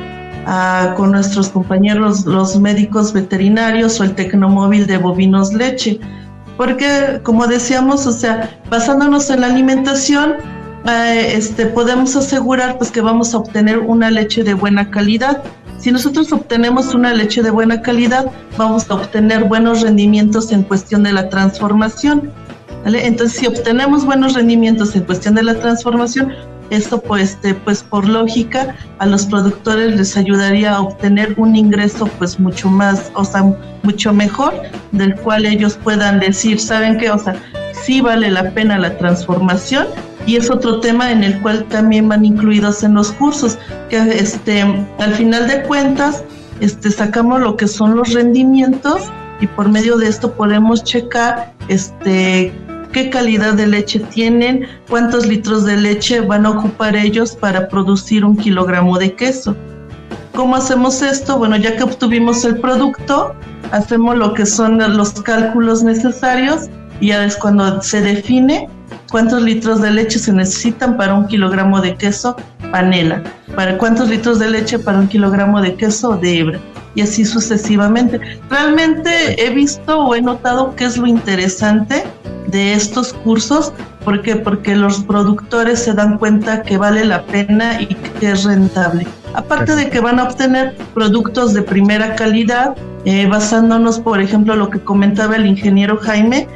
con 0.97 1.13
nuestros 1.13 1.51
compañeros 1.51 2.25
los 2.27 2.59
médicos 2.59 3.13
veterinarios 3.13 4.01
o 4.01 4.05
el 4.05 4.15
tecnomóvil 4.15 4.87
de 4.87 4.99
bovinos 4.99 5.53
leche. 5.53 6.01
Porque, 6.61 7.21
como 7.23 7.47
decíamos, 7.47 8.07
o 8.07 8.13
sea, 8.13 8.61
basándonos 8.69 9.31
en 9.31 9.41
la 9.41 9.47
alimentación, 9.47 10.35
eh, 10.87 11.33
este, 11.35 11.65
podemos 11.65 12.15
asegurar 12.17 12.77
pues 12.77 12.91
que 12.91 13.01
vamos 13.01 13.33
a 13.33 13.39
obtener 13.39 13.79
una 13.79 14.11
leche 14.11 14.45
de 14.45 14.53
buena 14.53 14.91
calidad. 14.91 15.43
Si 15.79 15.91
nosotros 15.91 16.31
obtenemos 16.35 16.93
una 16.95 17.15
leche 17.15 17.43
de 17.43 17.51
buena 17.51 17.81
calidad, 17.81 18.31
vamos 18.59 18.91
a 18.91 18.97
obtener 18.97 19.45
buenos 19.45 19.81
rendimientos 19.81 20.53
en 20.53 20.63
cuestión 20.63 21.03
de 21.03 21.15
la 21.15 21.31
transformación. 21.31 22.31
Entonces, 22.85 23.39
si 23.39 23.47
obtenemos 23.47 24.05
buenos 24.05 24.35
rendimientos 24.35 24.95
en 24.95 25.05
cuestión 25.05 25.37
de 25.37 25.45
la 25.45 25.55
transformación, 25.55 26.35
esto 26.71 27.01
pues, 27.01 27.31
este, 27.31 27.55
pues 27.55 27.83
por 27.83 28.09
lógica 28.09 28.75
a 28.99 29.07
los 29.07 29.27
productores 29.27 29.97
les 29.97 30.17
ayudaría 30.17 30.75
a 30.75 30.81
obtener 30.81 31.35
un 31.37 31.57
ingreso 31.57 32.07
pues 32.19 32.41
mucho 32.41 32.71
más, 32.71 33.11
o 33.15 33.25
sea, 33.25 33.43
mucho 33.83 34.13
mejor, 34.13 34.55
del 34.93 35.15
cual 35.17 35.47
ellos 35.47 35.79
puedan 35.83 36.21
decir, 36.21 36.61
¿saben 36.61 36.99
qué? 36.99 37.11
O 37.11 37.19
sea, 37.19 37.35
sí 37.85 38.01
vale 38.01 38.31
la 38.31 38.51
pena 38.51 38.79
la 38.79 38.97
transformación 38.97 39.87
y 40.27 40.37
es 40.37 40.51
otro 40.51 40.81
tema 40.81 41.11
en 41.11 41.25
el 41.25 41.41
cual 41.43 41.65
también 41.65 42.09
van 42.09 42.25
incluidos 42.25 42.83
en 42.83 42.95
los 42.95 43.13
cursos, 43.13 43.59
que 43.89 43.99
este, 43.99 44.63
al 44.99 45.15
final 45.15 45.49
de 45.49 45.63
cuentas 45.63 46.23
este, 46.61 46.91
sacamos 46.91 47.41
lo 47.41 47.57
que 47.57 47.67
son 47.67 47.97
los 47.97 48.13
rendimientos 48.13 49.03
y 49.41 49.47
por 49.47 49.69
medio 49.69 49.97
de 49.97 50.09
esto 50.09 50.33
podemos 50.33 50.85
checar 50.85 51.53
este, 51.69 52.53
qué 52.93 53.11
calidad 53.11 53.55
de 53.55 53.67
leche 53.67 54.01
tienen, 54.01 54.67
cuántos 54.89 55.27
litros 55.27 55.65
de 55.65 55.77
leche 55.77 56.21
van 56.21 56.47
a 56.47 56.51
ocupar 56.51 56.97
ellos 56.97 57.37
para 57.37 57.69
producir 57.69 58.25
un 58.25 58.37
kilogramo 58.37 58.99
de 58.99 59.15
queso. 59.15 59.57
¿Cómo 60.35 60.57
hacemos 60.57 61.03
esto? 61.03 61.39
Bueno, 61.39 61.57
ya 61.57 61.77
que 61.77 61.83
obtuvimos 61.83 62.45
el 62.45 62.59
producto, 62.61 63.35
hacemos 63.73 64.17
lo 64.17 64.35
que 64.35 64.47
son 64.47 64.79
los 64.97 65.13
cálculos 65.23 65.83
necesarios 65.83 66.69
y 67.01 67.09
ya 67.09 67.25
es 67.25 67.37
cuando 67.37 67.81
se 67.83 68.01
define 68.01 68.69
cuántos 69.11 69.43
litros 69.43 69.81
de 69.81 69.91
leche 69.91 70.19
se 70.19 70.33
necesitan 70.33 70.97
para 70.97 71.15
un 71.15 71.27
kilogramo 71.27 71.81
de 71.81 71.95
queso 71.97 72.37
panela, 72.71 73.23
para 73.55 73.77
cuántos 73.79 74.09
litros 74.09 74.39
de 74.39 74.51
leche 74.51 74.79
para 74.79 74.99
un 74.99 75.09
kilogramo 75.09 75.61
de 75.61 75.75
queso 75.75 76.17
de 76.17 76.39
hebra 76.39 76.61
y 76.95 77.03
así 77.03 77.25
sucesivamente. 77.25 78.21
Realmente 78.49 79.45
he 79.45 79.51
visto 79.51 79.99
o 79.99 80.15
he 80.15 80.23
notado 80.23 80.75
que 80.77 80.85
es 80.85 80.97
lo 80.97 81.07
interesante 81.07 82.05
de 82.49 82.75
estos 82.75 83.13
cursos, 83.13 83.73
¿por 84.05 84.21
Porque 84.43 84.75
los 84.75 85.01
productores 85.01 85.81
se 85.81 85.95
dan 85.95 86.19
cuenta 86.19 86.63
que 86.63 86.79
vale 86.79 87.05
la 87.05 87.23
pena 87.23 87.81
y 87.81 87.87
que 87.87 88.33
es 88.33 88.45
rentable. 88.45 89.07
Aparte 89.35 89.77
de 89.77 89.89
que 89.89 90.01
van 90.01 90.19
a 90.19 90.25
obtener 90.25 90.77
productos 90.95 91.55
de 91.55 91.63
primera 91.63 92.17
calidad, 92.17 92.75
eh, 93.05 93.27
basándonos, 93.27 94.01
por 94.01 94.21
ejemplo, 94.21 94.57
lo 94.57 94.69
que 94.69 94.81
comentaba 94.81 95.37
el 95.37 95.47
ingeniero 95.47 95.97
Jaime, 95.99 96.49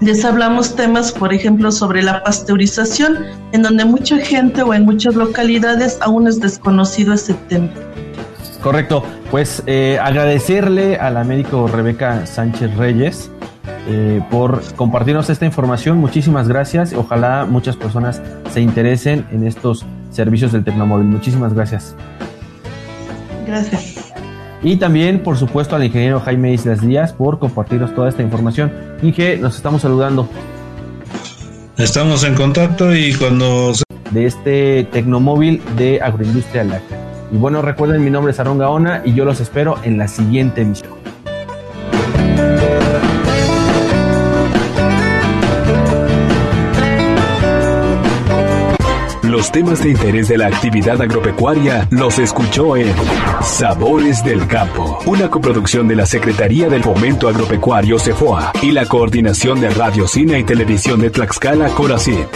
les 0.00 0.24
hablamos 0.24 0.76
temas, 0.76 1.12
por 1.12 1.32
ejemplo, 1.32 1.70
sobre 1.70 2.02
la 2.02 2.22
pasteurización, 2.22 3.18
en 3.52 3.62
donde 3.62 3.84
mucha 3.84 4.18
gente 4.18 4.62
o 4.62 4.72
en 4.74 4.84
muchas 4.84 5.14
localidades 5.14 5.98
aún 6.00 6.26
es 6.26 6.40
desconocido 6.40 7.14
ese 7.14 7.34
tema. 7.48 7.68
Correcto, 8.62 9.04
pues 9.30 9.62
eh, 9.66 9.98
agradecerle 10.00 10.96
a 10.96 11.10
la 11.10 11.24
médico 11.24 11.68
Rebeca 11.68 12.26
Sánchez 12.26 12.76
Reyes 12.76 13.30
eh, 13.88 14.20
por 14.30 14.62
compartirnos 14.74 15.30
esta 15.30 15.46
información. 15.46 15.98
Muchísimas 15.98 16.48
gracias. 16.48 16.92
Ojalá 16.92 17.46
muchas 17.48 17.76
personas 17.76 18.20
se 18.52 18.60
interesen 18.60 19.26
en 19.30 19.46
estos 19.46 19.86
servicios 20.10 20.52
del 20.52 20.64
Tecnomóvil. 20.64 21.06
Muchísimas 21.06 21.54
gracias. 21.54 21.94
Gracias. 23.46 24.12
Y 24.62 24.76
también, 24.76 25.22
por 25.22 25.38
supuesto, 25.38 25.76
al 25.76 25.84
ingeniero 25.84 26.20
Jaime 26.20 26.52
Islas 26.52 26.80
Díaz 26.82 27.12
por 27.12 27.38
compartirnos 27.38 27.94
toda 27.94 28.08
esta 28.08 28.22
información. 28.22 28.70
Inge, 29.02 29.38
nos 29.38 29.56
estamos 29.56 29.82
saludando. 29.82 30.28
Estamos 31.78 32.24
en 32.24 32.34
contacto 32.34 32.94
y 32.94 33.14
cuando... 33.14 33.72
De 34.10 34.26
este 34.26 34.84
Tecnomóvil 34.90 35.62
de 35.76 36.00
Agroindustria 36.02 36.64
Láctea. 36.64 36.99
Y 37.32 37.36
bueno, 37.36 37.62
recuerden, 37.62 38.02
mi 38.02 38.10
nombre 38.10 38.32
es 38.32 38.40
Aaron 38.40 38.58
Gaona 38.58 39.02
y 39.04 39.14
yo 39.14 39.24
los 39.24 39.40
espero 39.40 39.78
en 39.84 39.98
la 39.98 40.08
siguiente 40.08 40.62
emisión. 40.62 41.00
Los 49.22 49.52
temas 49.52 49.82
de 49.82 49.90
interés 49.90 50.28
de 50.28 50.36
la 50.36 50.48
actividad 50.48 51.00
agropecuaria 51.00 51.86
los 51.92 52.18
escuchó 52.18 52.76
en 52.76 52.92
Sabores 53.42 54.24
del 54.24 54.46
Campo, 54.48 54.98
una 55.06 55.30
coproducción 55.30 55.86
de 55.86 55.94
la 55.94 56.04
Secretaría 56.04 56.68
del 56.68 56.82
Fomento 56.82 57.28
Agropecuario 57.28 57.98
CEFOA 58.00 58.52
y 58.60 58.72
la 58.72 58.86
Coordinación 58.86 59.60
de 59.60 59.70
Radio, 59.70 60.08
Cine 60.08 60.40
y 60.40 60.44
Televisión 60.44 61.00
de 61.00 61.10
Tlaxcala, 61.10 61.68
Coracit. 61.68 62.26